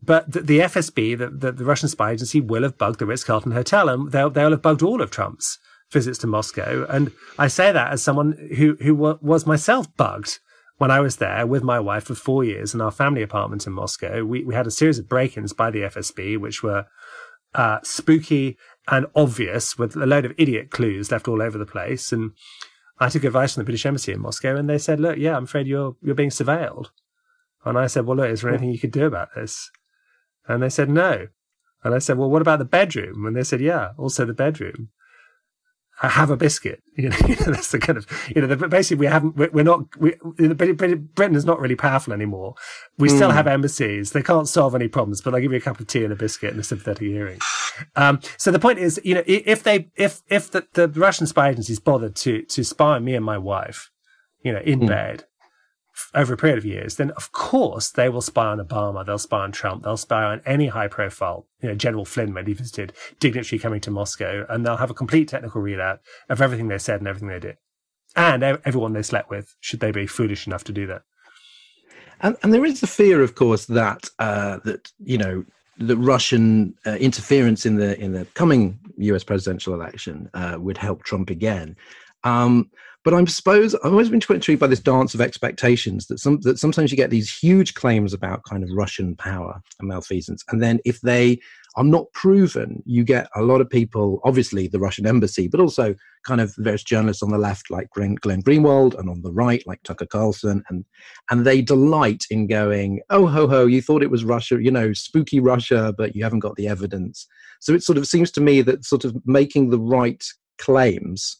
But 0.00 0.30
the, 0.30 0.42
the 0.42 0.58
FSB, 0.60 1.18
the, 1.18 1.50
the, 1.50 1.64
Russian 1.64 1.88
spy 1.88 2.12
agency, 2.12 2.40
will 2.40 2.62
have 2.62 2.78
bugged 2.78 3.00
the 3.00 3.06
Ritz 3.06 3.24
Carlton 3.24 3.50
Hotel, 3.50 3.88
and 3.88 4.12
they'll 4.12 4.30
they'll 4.30 4.52
have 4.52 4.62
bugged 4.62 4.80
all 4.80 5.02
of 5.02 5.10
Trump's 5.10 5.58
visits 5.90 6.18
to 6.18 6.28
Moscow. 6.28 6.86
And 6.88 7.10
I 7.36 7.48
say 7.48 7.72
that 7.72 7.90
as 7.90 8.00
someone 8.00 8.32
who 8.56 8.76
who 8.80 8.94
was 8.94 9.44
myself 9.44 9.88
bugged 9.96 10.38
when 10.78 10.90
I 10.90 11.00
was 11.00 11.16
there 11.16 11.46
with 11.46 11.62
my 11.62 11.78
wife 11.80 12.04
for 12.04 12.14
four 12.14 12.44
years 12.44 12.72
in 12.72 12.80
our 12.80 12.92
family 12.92 13.22
apartment 13.22 13.66
in 13.66 13.72
Moscow, 13.72 14.24
we, 14.24 14.44
we 14.44 14.54
had 14.54 14.66
a 14.66 14.70
series 14.70 14.98
of 14.98 15.08
break 15.08 15.36
ins 15.36 15.52
by 15.52 15.70
the 15.70 15.80
FSB, 15.80 16.38
which 16.38 16.62
were 16.62 16.86
uh, 17.54 17.80
spooky 17.82 18.56
and 18.86 19.06
obvious 19.14 19.76
with 19.76 19.96
a 19.96 20.06
load 20.06 20.24
of 20.24 20.32
idiot 20.38 20.70
clues 20.70 21.10
left 21.10 21.26
all 21.26 21.42
over 21.42 21.58
the 21.58 21.66
place. 21.66 22.12
And 22.12 22.30
I 22.98 23.08
took 23.08 23.24
advice 23.24 23.54
from 23.54 23.62
the 23.62 23.64
British 23.64 23.86
Embassy 23.86 24.12
in 24.12 24.20
Moscow 24.20 24.56
and 24.56 24.70
they 24.70 24.78
said, 24.78 25.00
look, 25.00 25.18
yeah, 25.18 25.36
I'm 25.36 25.44
afraid 25.44 25.66
you're, 25.66 25.96
you're 26.00 26.14
being 26.14 26.30
surveilled. 26.30 26.86
And 27.64 27.76
I 27.76 27.88
said, 27.88 28.06
well, 28.06 28.16
look, 28.16 28.30
is 28.30 28.42
there 28.42 28.50
anything 28.50 28.70
you 28.70 28.78
could 28.78 28.92
do 28.92 29.06
about 29.06 29.34
this? 29.34 29.70
And 30.46 30.62
they 30.62 30.70
said, 30.70 30.88
no. 30.88 31.26
And 31.82 31.94
I 31.94 31.98
said, 31.98 32.18
well, 32.18 32.30
what 32.30 32.42
about 32.42 32.60
the 32.60 32.64
bedroom? 32.64 33.26
And 33.26 33.36
they 33.36 33.44
said, 33.44 33.60
yeah, 33.60 33.90
also 33.98 34.24
the 34.24 34.32
bedroom 34.32 34.90
have 36.06 36.30
a 36.30 36.36
biscuit. 36.36 36.82
You 36.98 37.10
know, 37.10 37.16
that's 37.46 37.70
the 37.70 37.78
kind 37.78 37.96
of, 37.96 38.08
you 38.34 38.40
know, 38.40 38.48
the, 38.48 38.66
basically 38.66 38.98
we 38.98 39.06
haven't, 39.06 39.36
we're 39.36 39.62
not, 39.62 39.84
we, 40.00 40.16
Britain 40.16 41.36
is 41.36 41.44
not 41.44 41.60
really 41.60 41.76
powerful 41.76 42.12
anymore. 42.12 42.56
We 42.98 43.08
mm. 43.08 43.14
still 43.14 43.30
hmm. 43.30 43.36
have 43.36 43.46
embassies. 43.46 44.10
They 44.10 44.24
can't 44.24 44.48
solve 44.48 44.74
any 44.74 44.88
problems, 44.88 45.20
but 45.20 45.30
they'll 45.30 45.40
give 45.40 45.52
you 45.52 45.58
a 45.58 45.60
cup 45.60 45.78
of 45.78 45.86
tea 45.86 46.02
and 46.02 46.12
a 46.12 46.16
biscuit 46.16 46.50
and 46.50 46.58
a 46.58 46.64
sympathetic 46.64 47.06
hearing. 47.06 47.38
Um, 47.94 48.18
so 48.36 48.50
the 48.50 48.58
point 48.58 48.80
is, 48.80 49.00
you 49.04 49.14
know, 49.14 49.22
if 49.28 49.62
they, 49.62 49.90
if, 49.94 50.22
if 50.28 50.50
the, 50.50 50.66
the 50.72 50.88
Russian 50.88 51.28
spy 51.28 51.50
agencies 51.50 51.78
bothered 51.78 52.16
to, 52.16 52.42
to 52.42 52.64
spy 52.64 52.98
me 52.98 53.14
and 53.14 53.24
my 53.24 53.38
wife, 53.38 53.92
you 54.42 54.52
know, 54.52 54.58
in 54.64 54.80
mm. 54.80 54.88
bed, 54.88 55.24
over 56.14 56.34
a 56.34 56.36
period 56.36 56.58
of 56.58 56.64
years, 56.64 56.96
then 56.96 57.10
of 57.12 57.32
course 57.32 57.90
they 57.90 58.08
will 58.08 58.20
spy 58.20 58.46
on 58.46 58.58
Obama, 58.58 59.04
they'll 59.04 59.18
spy 59.18 59.40
on 59.40 59.52
Trump, 59.52 59.84
they'll 59.84 59.96
spy 59.96 60.24
on 60.24 60.40
any 60.46 60.68
high 60.68 60.88
profile, 60.88 61.46
you 61.62 61.68
know, 61.68 61.74
General 61.74 62.04
Flynn 62.04 62.34
when 62.34 62.46
he 62.46 62.52
visited, 62.52 62.92
dignitary 63.20 63.58
coming 63.58 63.80
to 63.80 63.90
Moscow, 63.90 64.46
and 64.48 64.64
they'll 64.64 64.76
have 64.76 64.90
a 64.90 64.94
complete 64.94 65.28
technical 65.28 65.62
readout 65.62 65.98
of 66.28 66.40
everything 66.40 66.68
they 66.68 66.78
said 66.78 67.00
and 67.00 67.08
everything 67.08 67.28
they 67.28 67.38
did. 67.38 67.56
And 68.16 68.42
everyone 68.42 68.94
they 68.94 69.02
slept 69.02 69.30
with, 69.30 69.54
should 69.60 69.80
they 69.80 69.90
be 69.90 70.06
foolish 70.06 70.46
enough 70.46 70.64
to 70.64 70.72
do 70.72 70.86
that. 70.86 71.02
And, 72.20 72.36
and 72.42 72.52
there 72.52 72.64
is 72.64 72.80
the 72.80 72.86
fear, 72.86 73.22
of 73.22 73.34
course, 73.34 73.66
that 73.66 74.08
uh, 74.18 74.58
that 74.64 74.90
you 74.98 75.18
know 75.18 75.44
the 75.76 75.96
Russian 75.96 76.74
uh, 76.84 76.96
interference 76.96 77.64
in 77.64 77.76
the 77.76 77.98
in 78.00 78.12
the 78.12 78.24
coming 78.34 78.78
U.S. 78.98 79.22
presidential 79.22 79.74
election 79.74 80.28
uh, 80.34 80.56
would 80.58 80.78
help 80.78 81.04
Trump 81.04 81.30
again. 81.30 81.76
Um, 82.24 82.70
but 83.08 83.16
I 83.18 83.24
suppose 83.24 83.74
I've 83.76 83.92
always 83.92 84.10
been 84.10 84.20
intrigued 84.30 84.60
by 84.60 84.66
this 84.66 84.80
dance 84.80 85.14
of 85.14 85.22
expectations 85.22 86.08
that 86.08 86.20
some 86.20 86.40
that 86.40 86.58
sometimes 86.58 86.90
you 86.90 86.96
get 86.98 87.08
these 87.08 87.34
huge 87.34 87.72
claims 87.72 88.12
about 88.12 88.42
kind 88.44 88.62
of 88.62 88.68
Russian 88.70 89.16
power 89.16 89.62
and 89.80 89.88
malfeasance, 89.88 90.44
and 90.50 90.62
then 90.62 90.78
if 90.84 91.00
they 91.00 91.40
are 91.76 91.84
not 91.84 92.12
proven, 92.12 92.82
you 92.84 93.04
get 93.04 93.30
a 93.34 93.40
lot 93.40 93.62
of 93.62 93.70
people, 93.70 94.20
obviously 94.24 94.68
the 94.68 94.78
Russian 94.78 95.06
embassy, 95.06 95.48
but 95.48 95.58
also 95.58 95.94
kind 96.26 96.42
of 96.42 96.54
various 96.58 96.82
journalists 96.82 97.22
on 97.22 97.30
the 97.30 97.38
left 97.38 97.70
like 97.70 97.88
Glenn, 97.92 98.16
Glenn 98.16 98.42
Greenwald, 98.42 98.98
and 98.98 99.08
on 99.08 99.22
the 99.22 99.32
right 99.32 99.66
like 99.66 99.82
Tucker 99.84 100.04
Carlson, 100.04 100.62
and 100.68 100.84
and 101.30 101.46
they 101.46 101.62
delight 101.62 102.24
in 102.28 102.46
going, 102.46 103.00
oh 103.08 103.26
ho 103.26 103.48
ho, 103.48 103.64
you 103.64 103.80
thought 103.80 104.02
it 104.02 104.10
was 104.10 104.22
Russia, 104.22 104.62
you 104.62 104.70
know, 104.70 104.92
spooky 104.92 105.40
Russia, 105.40 105.94
but 105.96 106.14
you 106.14 106.22
haven't 106.22 106.40
got 106.40 106.56
the 106.56 106.68
evidence. 106.68 107.26
So 107.60 107.72
it 107.72 107.82
sort 107.82 107.96
of 107.96 108.06
seems 108.06 108.30
to 108.32 108.42
me 108.42 108.60
that 108.60 108.84
sort 108.84 109.06
of 109.06 109.16
making 109.24 109.70
the 109.70 109.80
right 109.80 110.22
claims 110.58 111.38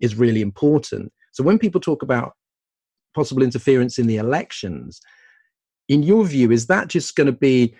is 0.00 0.16
really 0.16 0.40
important. 0.40 1.12
So 1.32 1.42
when 1.44 1.58
people 1.58 1.80
talk 1.80 2.02
about 2.02 2.32
possible 3.18 3.42
interference 3.42 3.98
in 3.98 4.06
the 4.06 4.16
elections. 4.16 5.00
In 5.88 6.02
your 6.02 6.24
view, 6.24 6.50
is 6.52 6.66
that 6.66 6.88
just 6.88 7.16
going 7.16 7.26
to 7.26 7.32
be 7.32 7.74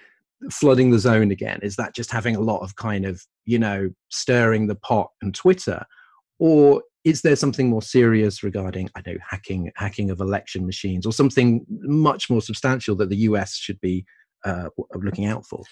flooding 0.51 0.91
the 0.91 0.99
zone 0.99 1.31
again? 1.31 1.61
Is 1.63 1.77
that 1.77 1.95
just 1.95 2.11
having 2.11 2.37
a 2.37 2.41
lot 2.41 2.61
of 2.63 2.77
kind 2.77 3.05
of, 3.05 3.23
you 3.45 3.59
know, 3.59 3.91
stirring 4.09 4.67
the 4.67 4.75
pot 4.75 5.11
and 5.23 5.35
Twitter? 5.35 5.85
Or 6.39 6.83
is 7.05 7.23
there 7.23 7.37
something 7.37 7.69
more 7.69 7.83
serious 7.83 8.43
regarding, 8.43 8.91
I 8.95 9.03
know, 9.07 9.17
hacking, 9.29 9.71
hacking 9.77 10.11
of 10.11 10.21
election 10.21 10.67
machines 10.67 11.07
or 11.07 11.13
something 11.13 11.65
much 11.69 12.29
more 12.29 12.43
substantial 12.43 12.97
that 12.97 13.09
the 13.09 13.17
US 13.29 13.57
should 13.57 13.81
be 13.81 14.05
uh, 14.45 14.69
looking 14.95 15.27
out 15.27 15.47
for? 15.47 15.63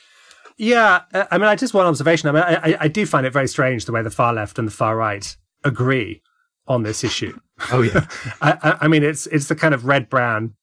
Yeah, 0.58 1.02
uh, 1.12 1.24
I 1.30 1.38
mean, 1.38 1.48
I 1.48 1.56
just 1.56 1.74
one 1.74 1.86
observation. 1.86 2.28
I 2.28 2.32
mean, 2.32 2.42
I, 2.42 2.76
I 2.84 2.88
do 2.88 3.04
find 3.04 3.26
it 3.26 3.32
very 3.32 3.48
strange 3.48 3.84
the 3.84 3.92
way 3.92 4.02
the 4.02 4.10
far 4.10 4.32
left 4.32 4.58
and 4.58 4.66
the 4.66 4.72
far 4.72 4.96
right 4.96 5.36
agree 5.64 6.22
on 6.68 6.82
this 6.82 7.04
issue. 7.04 7.38
Oh 7.72 7.82
yeah, 7.82 8.06
I, 8.42 8.78
I, 8.82 8.88
mean, 8.88 9.02
it's 9.02 9.26
it's 9.28 9.48
the 9.48 9.56
kind 9.56 9.74
of 9.74 9.84
red 9.84 10.08
brown 10.08 10.54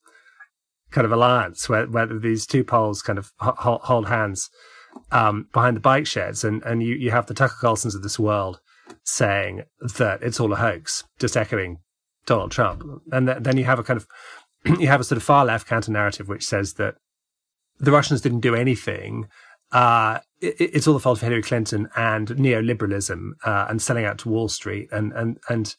kind 0.91 1.05
of 1.05 1.11
alliance 1.11 1.67
where 1.67 1.85
where 1.87 2.05
these 2.05 2.45
two 2.45 2.63
poles 2.63 3.01
kind 3.01 3.17
of 3.19 3.31
hold, 3.39 3.81
hold 3.81 4.07
hands 4.07 4.49
um, 5.11 5.47
behind 5.53 5.75
the 5.75 5.81
bike 5.81 6.07
sheds, 6.07 6.43
and 6.43 6.61
and 6.63 6.83
you 6.83 6.95
you 6.95 7.11
have 7.11 7.25
the 7.25 7.33
Tucker 7.33 7.55
Carlsons 7.59 7.95
of 7.95 8.03
this 8.03 8.19
world 8.19 8.59
saying 9.03 9.63
that 9.97 10.21
it's 10.21 10.39
all 10.39 10.51
a 10.51 10.57
hoax, 10.57 11.03
just 11.19 11.37
echoing 11.37 11.79
Donald 12.25 12.51
Trump, 12.51 12.83
and 13.11 13.27
th- 13.27 13.39
then 13.41 13.57
you 13.57 13.63
have 13.63 13.79
a 13.79 13.83
kind 13.83 13.97
of 13.97 14.07
you 14.79 14.87
have 14.87 15.01
a 15.01 15.03
sort 15.03 15.17
of 15.17 15.23
far 15.23 15.45
left 15.45 15.67
counter 15.67 15.91
narrative 15.91 16.27
which 16.27 16.45
says 16.45 16.73
that 16.73 16.95
the 17.79 17.91
Russians 17.91 18.21
didn't 18.21 18.41
do 18.41 18.55
anything 18.55 19.27
uh, 19.73 20.19
it, 20.39 20.55
it's 20.59 20.87
all 20.87 20.93
the 20.93 20.99
fault 20.99 21.17
of 21.17 21.23
Hillary 21.23 21.41
Clinton 21.41 21.89
and 21.95 22.29
neoliberalism 22.29 23.31
uh, 23.43 23.65
and 23.69 23.81
selling 23.81 24.05
out 24.05 24.19
to 24.19 24.29
Wall 24.29 24.47
Street, 24.47 24.87
and 24.91 25.11
and 25.13 25.39
and 25.49 25.75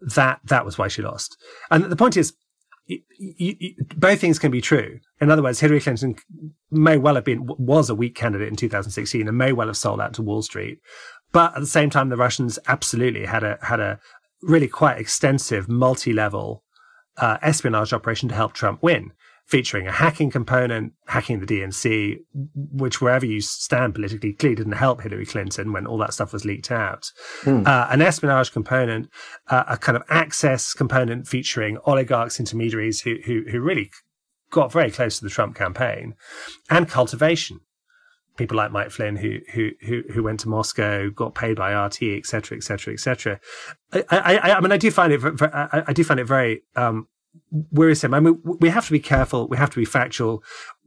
that 0.00 0.40
that 0.44 0.64
was 0.64 0.78
why 0.78 0.88
she 0.88 1.02
lost. 1.02 1.36
And 1.70 1.84
the 1.84 1.96
point 1.96 2.16
is, 2.16 2.34
you, 2.86 3.00
you, 3.18 3.74
both 3.96 4.20
things 4.20 4.38
can 4.38 4.50
be 4.50 4.60
true. 4.60 5.00
In 5.20 5.30
other 5.30 5.42
words, 5.42 5.60
Hillary 5.60 5.80
Clinton 5.80 6.16
may 6.70 6.98
well 6.98 7.14
have 7.14 7.24
been 7.24 7.48
was 7.58 7.90
a 7.90 7.94
weak 7.94 8.14
candidate 8.14 8.48
in 8.48 8.56
2016 8.56 9.26
and 9.26 9.36
may 9.36 9.52
well 9.52 9.66
have 9.66 9.76
sold 9.76 10.00
out 10.00 10.14
to 10.14 10.22
Wall 10.22 10.42
Street, 10.42 10.78
but 11.32 11.54
at 11.54 11.60
the 11.60 11.66
same 11.66 11.90
time, 11.90 12.10
the 12.10 12.16
Russians 12.16 12.58
absolutely 12.68 13.24
had 13.24 13.42
a 13.42 13.58
had 13.62 13.80
a 13.80 13.98
really 14.42 14.68
quite 14.68 14.98
extensive 14.98 15.68
multi-level 15.68 16.62
uh, 17.16 17.38
espionage 17.42 17.92
operation 17.92 18.28
to 18.28 18.34
help 18.34 18.52
Trump 18.52 18.82
win 18.82 19.12
featuring 19.48 19.86
a 19.86 19.92
hacking 19.92 20.30
component, 20.30 20.92
hacking 21.06 21.40
the 21.40 21.46
DNC, 21.46 22.18
which 22.54 23.00
wherever 23.00 23.24
you 23.24 23.40
stand 23.40 23.94
politically 23.94 24.34
clearly 24.34 24.56
didn't 24.56 24.72
help 24.72 25.00
Hillary 25.00 25.24
Clinton 25.24 25.72
when 25.72 25.86
all 25.86 25.96
that 25.96 26.12
stuff 26.12 26.34
was 26.34 26.44
leaked 26.44 26.70
out. 26.70 27.10
Mm. 27.44 27.66
Uh, 27.66 27.86
an 27.90 28.02
espionage 28.02 28.52
component, 28.52 29.08
uh, 29.48 29.64
a 29.66 29.78
kind 29.78 29.96
of 29.96 30.02
access 30.10 30.74
component 30.74 31.26
featuring 31.26 31.78
oligarchs, 31.86 32.38
intermediaries 32.38 33.00
who, 33.00 33.16
who, 33.24 33.42
who 33.50 33.60
really 33.60 33.90
got 34.50 34.70
very 34.70 34.90
close 34.90 35.18
to 35.18 35.24
the 35.24 35.30
Trump 35.30 35.56
campaign, 35.56 36.14
and 36.68 36.86
cultivation. 36.86 37.60
People 38.36 38.58
like 38.58 38.70
Mike 38.70 38.90
Flynn, 38.90 39.16
who 39.16 39.38
who 39.54 39.70
who, 39.80 40.02
who 40.12 40.22
went 40.22 40.40
to 40.40 40.48
Moscow, 40.48 41.10
got 41.10 41.34
paid 41.34 41.56
by 41.56 41.72
RT, 41.72 42.02
etc., 42.02 42.56
etc., 42.56 42.94
etc. 42.94 43.40
I, 43.92 44.04
I, 44.10 44.52
I 44.52 44.60
mean, 44.60 44.70
I 44.70 44.76
do 44.76 44.92
find 44.92 45.12
it. 45.12 45.20
I, 45.42 45.82
I 45.88 45.92
do 45.92 46.04
find 46.04 46.20
it 46.20 46.24
very 46.24 46.62
um, 46.76 47.08
worrisome. 47.50 48.14
I 48.14 48.20
mean, 48.20 48.40
we 48.44 48.68
have 48.68 48.86
to 48.86 48.92
be 48.92 49.00
careful. 49.00 49.48
We 49.48 49.56
have 49.56 49.70
to 49.70 49.78
be 49.78 49.84
factual. 49.84 50.42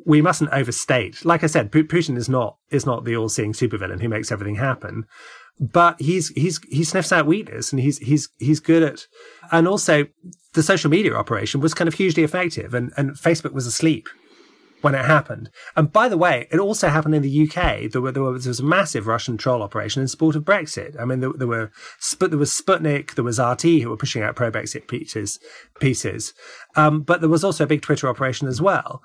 We 0.06 0.22
mustn't 0.22 0.52
overstate. 0.52 1.24
Like 1.26 1.44
I 1.44 1.48
said, 1.48 1.72
Putin 1.72 2.18
is 2.18 2.30
not 2.30 2.58
is 2.70 2.86
not 2.86 3.06
the 3.06 3.16
all-seeing 3.16 3.54
supervillain 3.54 4.02
who 4.02 4.10
makes 4.10 4.32
everything 4.32 4.56
happen, 4.56 5.06
but 5.60 6.00
he's 6.02 6.30
he's 6.30 6.60
he 6.70 6.84
sniffs 6.84 7.12
out 7.12 7.26
weakness 7.26 7.72
and 7.72 7.82
he's 7.82 7.98
he's 8.00 8.30
he's 8.38 8.60
good 8.60 8.84
at. 8.84 9.06
And 9.52 9.68
also, 9.68 10.08
the 10.54 10.64
social 10.64 10.90
media 10.90 11.14
operation 11.14 11.62
was 11.62 11.74
kind 11.74 11.88
of 11.88 11.94
hugely 11.94 12.24
effective, 12.24 12.74
and 12.74 12.92
and 12.98 13.12
Facebook 13.12 13.54
was 13.54 13.68
asleep 13.68 14.08
when 14.82 14.96
it 14.96 15.06
happened. 15.06 15.50
And 15.76 15.91
by 15.91 16.10
the 16.10 16.17
way, 16.17 16.48
it 16.52 16.60
also 16.60 16.89
happened 16.89 17.15
in 17.15 17.22
the 17.22 17.48
UK. 17.48 17.91
There, 17.91 18.02
were, 18.02 18.12
there, 18.12 18.24
was, 18.24 18.46
there 18.46 18.50
was 18.50 18.60
a 18.60 18.65
massive 18.65 19.08
Russian 19.08 19.38
troll 19.38 19.62
operation 19.62 20.02
in 20.02 20.08
support 20.08 20.36
of 20.36 20.44
Brexit. 20.44 21.00
I 21.00 21.06
mean, 21.06 21.20
there, 21.20 21.32
there 21.36 21.48
were 21.48 21.72
there 22.20 22.38
was 22.38 22.52
Sputnik, 22.52 23.15
there 23.15 23.24
was 23.24 23.39
RT 23.39 23.63
who 23.63 23.89
were 23.89 23.98
pushing 23.98 24.24
out 24.24 24.36
pro-Brexit 24.36 24.88
pieces, 24.88 25.39
pieces. 25.80 26.34
Um, 26.76 27.02
but 27.02 27.22
there 27.22 27.30
was 27.30 27.44
also 27.44 27.63
a 27.63 27.67
big 27.67 27.82
Twitter 27.82 28.08
operation 28.08 28.48
as 28.48 28.62
well. 28.62 29.02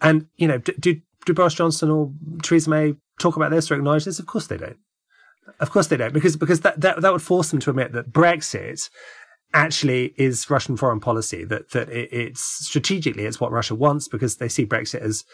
And 0.00 0.26
you 0.36 0.48
know, 0.48 0.58
do, 0.58 0.72
do, 0.78 1.00
do 1.26 1.34
Boris 1.34 1.54
Johnson 1.54 1.90
or 1.90 2.12
Theresa 2.42 2.70
May 2.70 2.94
talk 3.18 3.36
about 3.36 3.50
this 3.50 3.70
or 3.70 3.74
acknowledge 3.74 4.04
this? 4.04 4.18
Of 4.18 4.26
course 4.26 4.46
they 4.46 4.56
don't. 4.56 4.78
Of 5.58 5.70
course 5.70 5.88
they 5.88 5.96
don't, 5.96 6.14
because 6.14 6.36
because 6.36 6.60
that, 6.60 6.80
that, 6.80 7.00
that 7.00 7.12
would 7.12 7.22
force 7.22 7.50
them 7.50 7.60
to 7.60 7.70
admit 7.70 7.92
that 7.92 8.12
Brexit 8.12 8.88
actually 9.52 10.14
is 10.16 10.48
Russian 10.48 10.76
foreign 10.76 11.00
policy. 11.00 11.44
That 11.44 11.70
that 11.70 11.88
it, 11.88 12.12
it's 12.12 12.42
strategically 12.66 13.24
it's 13.24 13.40
what 13.40 13.52
Russia 13.52 13.74
wants 13.74 14.08
because 14.08 14.36
they 14.36 14.48
see 14.48 14.66
Brexit 14.66 15.00
as 15.00 15.24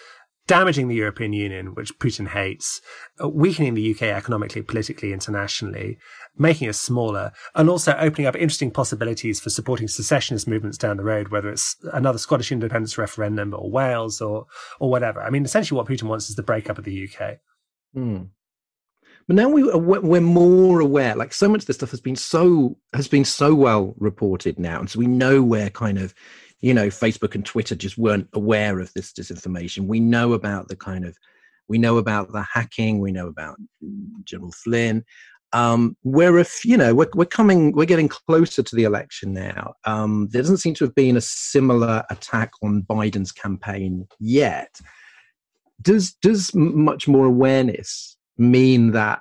damaging 0.46 0.88
the 0.88 0.94
European 0.94 1.32
Union, 1.32 1.74
which 1.74 1.98
Putin 1.98 2.28
hates, 2.28 2.80
uh, 3.22 3.28
weakening 3.28 3.74
the 3.74 3.90
UK 3.90 4.02
economically, 4.02 4.62
politically, 4.62 5.12
internationally, 5.12 5.98
making 6.38 6.68
us 6.68 6.80
smaller, 6.80 7.32
and 7.54 7.68
also 7.68 7.96
opening 7.98 8.26
up 8.26 8.36
interesting 8.36 8.70
possibilities 8.70 9.40
for 9.40 9.50
supporting 9.50 9.88
secessionist 9.88 10.46
movements 10.46 10.78
down 10.78 10.98
the 10.98 11.04
road, 11.04 11.28
whether 11.28 11.48
it's 11.48 11.76
another 11.92 12.18
Scottish 12.18 12.52
independence 12.52 12.96
referendum 12.96 13.54
or 13.54 13.70
Wales 13.70 14.20
or 14.20 14.46
or 14.78 14.90
whatever. 14.90 15.20
I 15.20 15.30
mean, 15.30 15.44
essentially, 15.44 15.76
what 15.76 15.88
Putin 15.88 16.04
wants 16.04 16.28
is 16.28 16.36
the 16.36 16.42
breakup 16.42 16.78
of 16.78 16.84
the 16.84 17.08
UK. 17.08 17.38
Mm. 17.96 18.30
But 19.26 19.36
now 19.36 19.48
we 19.48 19.64
we're 19.64 20.20
more 20.20 20.80
aware. 20.80 21.16
Like 21.16 21.34
so 21.34 21.48
much 21.48 21.62
of 21.62 21.66
this 21.66 21.76
stuff 21.76 21.90
has 21.90 22.00
been 22.00 22.16
so 22.16 22.76
has 22.94 23.08
been 23.08 23.24
so 23.24 23.54
well 23.54 23.94
reported 23.98 24.58
now, 24.58 24.78
and 24.78 24.88
so 24.88 25.00
we 25.00 25.08
know 25.08 25.42
where 25.42 25.68
kind 25.68 25.98
of 25.98 26.14
you 26.60 26.72
know 26.72 26.88
Facebook 26.88 27.34
and 27.34 27.44
Twitter 27.44 27.74
just 27.74 27.98
weren't 27.98 28.28
aware 28.34 28.78
of 28.78 28.92
this 28.94 29.12
disinformation. 29.12 29.88
We 29.88 29.98
know 29.98 30.32
about 30.32 30.68
the 30.68 30.76
kind 30.76 31.04
of 31.04 31.18
we 31.66 31.78
know 31.78 31.98
about 31.98 32.30
the 32.32 32.42
hacking. 32.42 33.00
We 33.00 33.10
know 33.10 33.26
about 33.26 33.56
General 34.22 34.52
Flynn. 34.52 35.04
Um, 35.52 35.96
we're 36.04 36.38
if 36.38 36.64
you 36.64 36.76
know 36.76 36.94
we're, 36.94 37.10
we're 37.14 37.24
coming 37.24 37.72
we're 37.72 37.84
getting 37.84 38.08
closer 38.08 38.62
to 38.62 38.76
the 38.76 38.84
election 38.84 39.32
now. 39.32 39.74
Um, 39.84 40.28
there 40.30 40.42
doesn't 40.42 40.58
seem 40.58 40.74
to 40.74 40.84
have 40.84 40.94
been 40.94 41.16
a 41.16 41.20
similar 41.20 42.04
attack 42.10 42.52
on 42.62 42.82
Biden's 42.82 43.32
campaign 43.32 44.06
yet. 44.20 44.78
Does 45.82 46.12
does 46.14 46.54
much 46.54 47.08
more 47.08 47.26
awareness 47.26 48.15
mean 48.38 48.92
that 48.92 49.20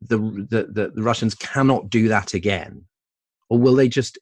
the, 0.00 0.18
the, 0.18 0.68
the, 0.70 0.92
the 0.94 1.02
Russians 1.02 1.34
cannot 1.34 1.90
do 1.90 2.08
that 2.08 2.34
again, 2.34 2.84
or 3.48 3.58
will 3.58 3.74
they 3.74 3.88
just 3.88 4.18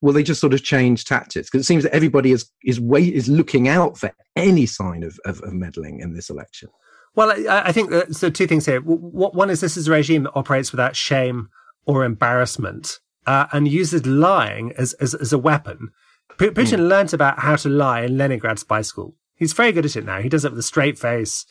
will 0.00 0.12
they 0.12 0.22
just 0.22 0.40
sort 0.40 0.52
of 0.52 0.62
change 0.62 1.04
tactics? 1.04 1.48
Because 1.48 1.64
it 1.64 1.66
seems 1.66 1.84
that 1.84 1.94
everybody 1.94 2.32
is 2.32 2.50
is 2.64 2.80
wait 2.80 3.14
is 3.14 3.28
looking 3.28 3.68
out 3.68 3.96
for 3.96 4.12
any 4.36 4.66
sign 4.66 5.02
of, 5.02 5.18
of, 5.24 5.40
of 5.42 5.52
meddling 5.52 6.00
in 6.00 6.14
this 6.14 6.28
election. 6.28 6.68
Well, 7.14 7.30
I, 7.30 7.68
I 7.68 7.72
think 7.72 7.90
that, 7.90 8.14
so. 8.14 8.30
Two 8.30 8.46
things 8.46 8.66
here. 8.66 8.80
One 8.80 9.50
is 9.50 9.60
this 9.60 9.76
is 9.76 9.88
a 9.88 9.92
regime 9.92 10.24
that 10.24 10.32
operates 10.34 10.72
without 10.72 10.96
shame 10.96 11.48
or 11.84 12.04
embarrassment 12.04 12.98
uh, 13.26 13.46
and 13.52 13.68
uses 13.68 14.06
lying 14.06 14.72
as, 14.78 14.94
as, 14.94 15.14
as 15.14 15.32
a 15.32 15.38
weapon. 15.38 15.90
Putin 16.38 16.54
mm. 16.54 16.88
learned 16.88 17.12
about 17.12 17.40
how 17.40 17.56
to 17.56 17.68
lie 17.68 18.02
in 18.02 18.16
Leningrad 18.16 18.58
spy 18.58 18.82
school. 18.82 19.14
He's 19.36 19.52
very 19.52 19.72
good 19.72 19.84
at 19.84 19.96
it 19.96 20.04
now. 20.04 20.20
He 20.20 20.28
does 20.28 20.44
it 20.44 20.52
with 20.52 20.58
a 20.58 20.62
straight 20.62 20.98
face 20.98 21.44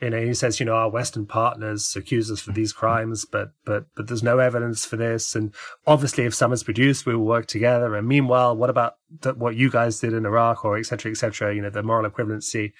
you 0.00 0.10
know, 0.10 0.24
he 0.24 0.34
says, 0.34 0.60
you 0.60 0.66
know, 0.66 0.74
our 0.74 0.90
Western 0.90 1.26
partners 1.26 1.94
accuse 1.96 2.30
us 2.30 2.40
for 2.40 2.52
these 2.52 2.72
crimes, 2.72 3.24
but 3.24 3.52
but 3.64 3.86
but 3.94 4.06
there's 4.06 4.22
no 4.22 4.38
evidence 4.38 4.84
for 4.84 4.96
this. 4.96 5.34
And 5.34 5.54
obviously, 5.86 6.24
if 6.24 6.34
someone's 6.34 6.62
produced, 6.62 7.06
we 7.06 7.14
will 7.14 7.24
work 7.24 7.46
together. 7.46 7.94
And 7.94 8.08
meanwhile, 8.08 8.56
what 8.56 8.70
about 8.70 8.94
what 9.36 9.56
you 9.56 9.70
guys 9.70 10.00
did 10.00 10.12
in 10.12 10.26
Iraq, 10.26 10.64
or 10.64 10.78
et 10.78 10.86
cetera, 10.86 11.10
et 11.10 11.16
cetera? 11.16 11.54
You 11.54 11.62
know, 11.62 11.70
the 11.70 11.82
moral 11.82 12.10
equivalency 12.10 12.72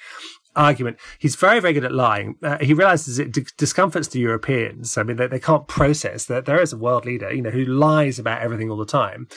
argument. 0.56 0.98
He's 1.18 1.36
very, 1.36 1.60
very 1.60 1.72
good 1.72 1.84
at 1.84 1.92
lying. 1.92 2.36
Uh, 2.42 2.58
he 2.58 2.74
realizes 2.74 3.18
it 3.18 3.32
d- 3.32 3.46
discomforts 3.56 4.08
the 4.08 4.18
Europeans. 4.18 4.98
I 4.98 5.04
mean, 5.04 5.16
they, 5.16 5.28
they 5.28 5.38
can't 5.38 5.68
process 5.68 6.24
that 6.24 6.44
there 6.44 6.60
is 6.60 6.72
a 6.72 6.76
world 6.76 7.04
leader, 7.04 7.32
you 7.32 7.42
know, 7.42 7.50
who 7.50 7.64
lies 7.64 8.18
about 8.18 8.42
everything 8.42 8.70
all 8.70 8.76
the 8.76 8.86
time, 8.86 9.28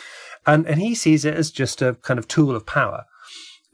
and 0.46 0.66
and 0.68 0.82
he 0.82 0.96
sees 0.96 1.26
it 1.26 1.36
as 1.36 1.52
just 1.52 1.82
a 1.82 1.96
kind 2.02 2.18
of 2.18 2.28
tool 2.28 2.56
of 2.56 2.66
power. 2.66 3.06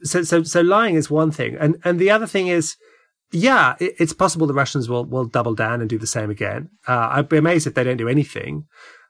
So 0.02 0.22
so 0.22 0.42
so 0.42 0.60
lying 0.60 0.96
is 0.96 1.10
one 1.10 1.30
thing, 1.30 1.56
and 1.60 1.76
and 1.84 1.98
the 1.98 2.10
other 2.10 2.26
thing 2.26 2.48
is 2.48 2.76
yeah, 3.32 3.76
it's 3.78 4.12
possible 4.12 4.46
the 4.46 4.54
Russians 4.54 4.88
will, 4.88 5.04
will 5.04 5.24
double 5.24 5.54
down 5.54 5.80
and 5.80 5.88
do 5.88 5.98
the 5.98 6.06
same 6.06 6.30
again. 6.30 6.70
Uh, 6.86 7.08
I'd 7.12 7.28
be 7.28 7.36
amazed 7.36 7.66
if 7.66 7.74
they 7.74 7.84
don't 7.84 7.96
do 7.96 8.08
anything. 8.08 8.66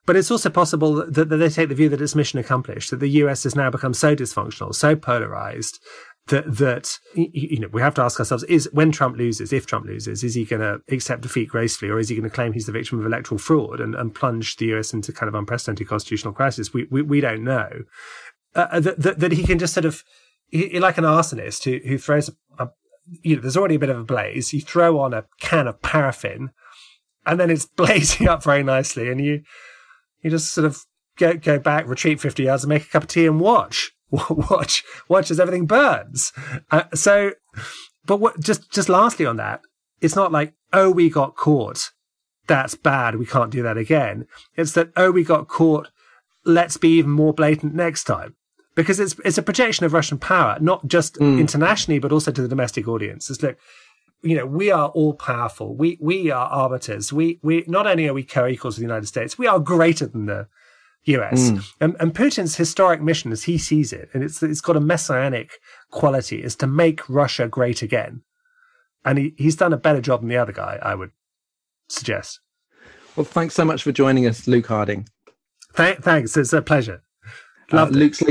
But 0.06 0.16
it's 0.16 0.30
also 0.30 0.50
possible 0.50 0.94
that, 0.94 1.28
that, 1.28 1.36
they 1.36 1.48
take 1.48 1.68
the 1.68 1.74
view 1.74 1.88
that 1.90 2.00
it's 2.00 2.14
mission 2.14 2.38
accomplished, 2.38 2.90
that 2.90 3.00
the 3.00 3.08
US 3.08 3.44
has 3.44 3.54
now 3.54 3.70
become 3.70 3.94
so 3.94 4.16
dysfunctional, 4.16 4.74
so 4.74 4.96
polarized 4.96 5.78
that, 6.28 6.56
that, 6.56 6.98
you 7.14 7.60
know, 7.60 7.68
we 7.68 7.82
have 7.82 7.94
to 7.94 8.02
ask 8.02 8.18
ourselves, 8.18 8.44
is 8.44 8.68
when 8.72 8.92
Trump 8.92 9.16
loses, 9.16 9.52
if 9.52 9.66
Trump 9.66 9.86
loses, 9.86 10.24
is 10.24 10.34
he 10.34 10.44
going 10.44 10.62
to 10.62 10.80
accept 10.92 11.22
defeat 11.22 11.48
gracefully 11.48 11.90
or 11.90 11.98
is 11.98 12.08
he 12.08 12.16
going 12.16 12.28
to 12.28 12.34
claim 12.34 12.52
he's 12.52 12.66
the 12.66 12.72
victim 12.72 12.98
of 12.98 13.06
electoral 13.06 13.38
fraud 13.38 13.80
and, 13.80 13.94
and 13.94 14.14
plunge 14.14 14.56
the 14.56 14.74
US 14.74 14.92
into 14.92 15.12
kind 15.12 15.28
of 15.28 15.34
unprecedented 15.34 15.88
constitutional 15.88 16.32
crisis? 16.32 16.72
We, 16.72 16.86
we, 16.90 17.02
we 17.02 17.20
don't 17.20 17.44
know. 17.44 17.70
Uh, 18.54 18.80
that, 18.80 19.00
that, 19.00 19.18
that 19.20 19.32
he 19.32 19.44
can 19.44 19.58
just 19.58 19.74
sort 19.74 19.84
of, 19.84 20.02
he, 20.48 20.80
like 20.80 20.98
an 20.98 21.04
arsonist 21.04 21.64
who, 21.64 21.86
who 21.86 21.98
throws 21.98 22.28
a, 22.28 22.64
a 22.64 22.70
you 23.22 23.36
know, 23.36 23.42
there's 23.42 23.56
already 23.56 23.74
a 23.76 23.80
bit 23.80 23.90
of 23.90 23.98
a 23.98 24.04
blaze. 24.04 24.52
You 24.52 24.60
throw 24.60 24.98
on 24.98 25.14
a 25.14 25.24
can 25.40 25.66
of 25.66 25.82
paraffin, 25.82 26.50
and 27.26 27.38
then 27.38 27.50
it's 27.50 27.66
blazing 27.76 28.28
up 28.28 28.42
very 28.42 28.62
nicely, 28.62 29.10
and 29.10 29.20
you 29.20 29.42
you 30.22 30.30
just 30.30 30.52
sort 30.52 30.64
of 30.64 30.84
go 31.16 31.34
go 31.34 31.58
back, 31.58 31.86
retreat 31.86 32.20
fifty 32.20 32.44
yards, 32.44 32.64
and 32.64 32.68
make 32.68 32.84
a 32.84 32.88
cup 32.88 33.04
of 33.04 33.08
tea 33.08 33.26
and 33.26 33.40
watch. 33.40 33.92
watch 34.10 34.82
watch 35.08 35.30
as 35.30 35.38
everything 35.38 35.66
burns. 35.66 36.32
Uh, 36.70 36.84
so, 36.94 37.32
but 38.04 38.18
what, 38.18 38.40
just 38.40 38.70
just 38.70 38.88
lastly 38.88 39.24
on 39.24 39.36
that, 39.36 39.60
it's 40.00 40.16
not 40.16 40.32
like 40.32 40.54
oh 40.72 40.90
we 40.90 41.08
got 41.08 41.36
caught, 41.36 41.90
that's 42.46 42.74
bad, 42.74 43.16
we 43.16 43.26
can't 43.26 43.52
do 43.52 43.62
that 43.62 43.76
again. 43.76 44.26
It's 44.56 44.72
that 44.72 44.90
oh 44.96 45.12
we 45.12 45.22
got 45.22 45.48
caught, 45.48 45.88
let's 46.44 46.76
be 46.76 46.98
even 46.98 47.10
more 47.10 47.32
blatant 47.32 47.74
next 47.74 48.04
time. 48.04 48.34
Because 48.74 49.00
it's 49.00 49.16
it's 49.24 49.38
a 49.38 49.42
projection 49.42 49.84
of 49.84 49.92
Russian 49.92 50.18
power, 50.18 50.56
not 50.60 50.86
just 50.86 51.16
mm. 51.16 51.38
internationally, 51.38 51.98
but 51.98 52.12
also 52.12 52.30
to 52.30 52.42
the 52.42 52.48
domestic 52.48 52.86
audience. 52.86 53.28
It's 53.28 53.42
look, 53.42 53.58
you 54.22 54.36
know, 54.36 54.46
we 54.46 54.70
are 54.70 54.88
all 54.90 55.14
powerful. 55.14 55.74
We 55.74 55.98
we 56.00 56.30
are 56.30 56.48
arbiters. 56.48 57.12
We 57.12 57.40
we 57.42 57.64
not 57.66 57.86
only 57.86 58.08
are 58.08 58.14
we 58.14 58.22
co-equals 58.22 58.76
with 58.76 58.82
the 58.82 58.88
United 58.88 59.06
States, 59.06 59.38
we 59.38 59.46
are 59.46 59.58
greater 59.58 60.06
than 60.06 60.26
the 60.26 60.46
US. 61.04 61.50
Mm. 61.50 61.64
And, 61.80 61.96
and 61.98 62.14
Putin's 62.14 62.56
historic 62.56 63.00
mission, 63.00 63.32
as 63.32 63.44
he 63.44 63.58
sees 63.58 63.92
it, 63.92 64.10
and 64.12 64.22
it's 64.22 64.42
it's 64.42 64.60
got 64.60 64.76
a 64.76 64.80
messianic 64.80 65.52
quality, 65.90 66.42
is 66.42 66.56
to 66.56 66.66
make 66.66 67.08
Russia 67.08 67.48
great 67.48 67.82
again. 67.82 68.22
And 69.04 69.18
he, 69.18 69.34
he's 69.38 69.56
done 69.56 69.72
a 69.72 69.78
better 69.78 70.00
job 70.00 70.20
than 70.20 70.28
the 70.28 70.36
other 70.36 70.52
guy, 70.52 70.78
I 70.82 70.94
would 70.94 71.12
suggest. 71.88 72.40
Well, 73.16 73.24
thanks 73.24 73.54
so 73.54 73.64
much 73.64 73.82
for 73.82 73.92
joining 73.92 74.26
us, 74.26 74.46
Luke 74.46 74.66
Harding. 74.66 75.08
Th- 75.76 75.98
thanks, 75.98 76.36
it's 76.36 76.52
a 76.52 76.60
pleasure. 76.60 77.02
Uh, 77.72 77.86
Luke's, 77.86 78.22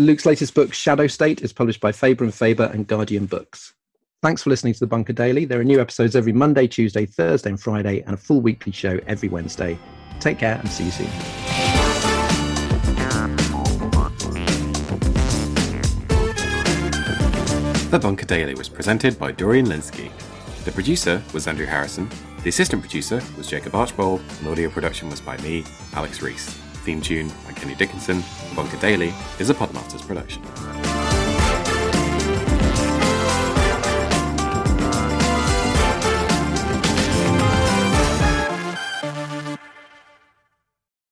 Luke's 0.00 0.24
latest 0.24 0.54
book, 0.54 0.72
Shadow 0.72 1.06
State, 1.06 1.42
is 1.42 1.52
published 1.52 1.80
by 1.80 1.92
Faber 1.92 2.24
and 2.24 2.34
Faber 2.34 2.70
and 2.72 2.86
Guardian 2.86 3.26
Books. 3.26 3.74
Thanks 4.22 4.42
for 4.42 4.50
listening 4.50 4.72
to 4.72 4.80
the 4.80 4.86
Bunker 4.86 5.12
Daily. 5.12 5.44
There 5.44 5.60
are 5.60 5.64
new 5.64 5.80
episodes 5.80 6.16
every 6.16 6.32
Monday, 6.32 6.66
Tuesday, 6.66 7.06
Thursday, 7.06 7.50
and 7.50 7.60
Friday, 7.60 8.00
and 8.02 8.14
a 8.14 8.16
full 8.16 8.40
weekly 8.40 8.72
show 8.72 8.98
every 9.06 9.28
Wednesday. 9.28 9.78
Take 10.18 10.38
care 10.38 10.58
and 10.58 10.68
see 10.68 10.84
you 10.84 10.90
soon. 10.90 11.10
The 17.90 17.98
Bunker 18.00 18.26
Daily 18.26 18.54
was 18.54 18.68
presented 18.68 19.18
by 19.18 19.32
Dorian 19.32 19.66
Lynskey. 19.66 20.10
The 20.64 20.72
producer 20.72 21.22
was 21.34 21.46
Andrew 21.46 21.66
Harrison. 21.66 22.08
The 22.42 22.50
assistant 22.50 22.82
producer 22.82 23.22
was 23.36 23.48
Jacob 23.48 23.74
Archbold, 23.74 24.22
and 24.38 24.48
audio 24.48 24.70
production 24.70 25.10
was 25.10 25.20
by 25.20 25.36
me, 25.38 25.64
Alex 25.94 26.22
Rees. 26.22 26.59
Theme 26.80 27.00
tune 27.00 27.30
by 27.46 27.52
Kenny 27.52 27.74
Dickinson. 27.74 28.22
Bunker 28.56 28.78
Daily 28.78 29.12
is 29.38 29.50
a 29.50 29.54
Podmasters 29.54 30.06
production. 30.06 31.09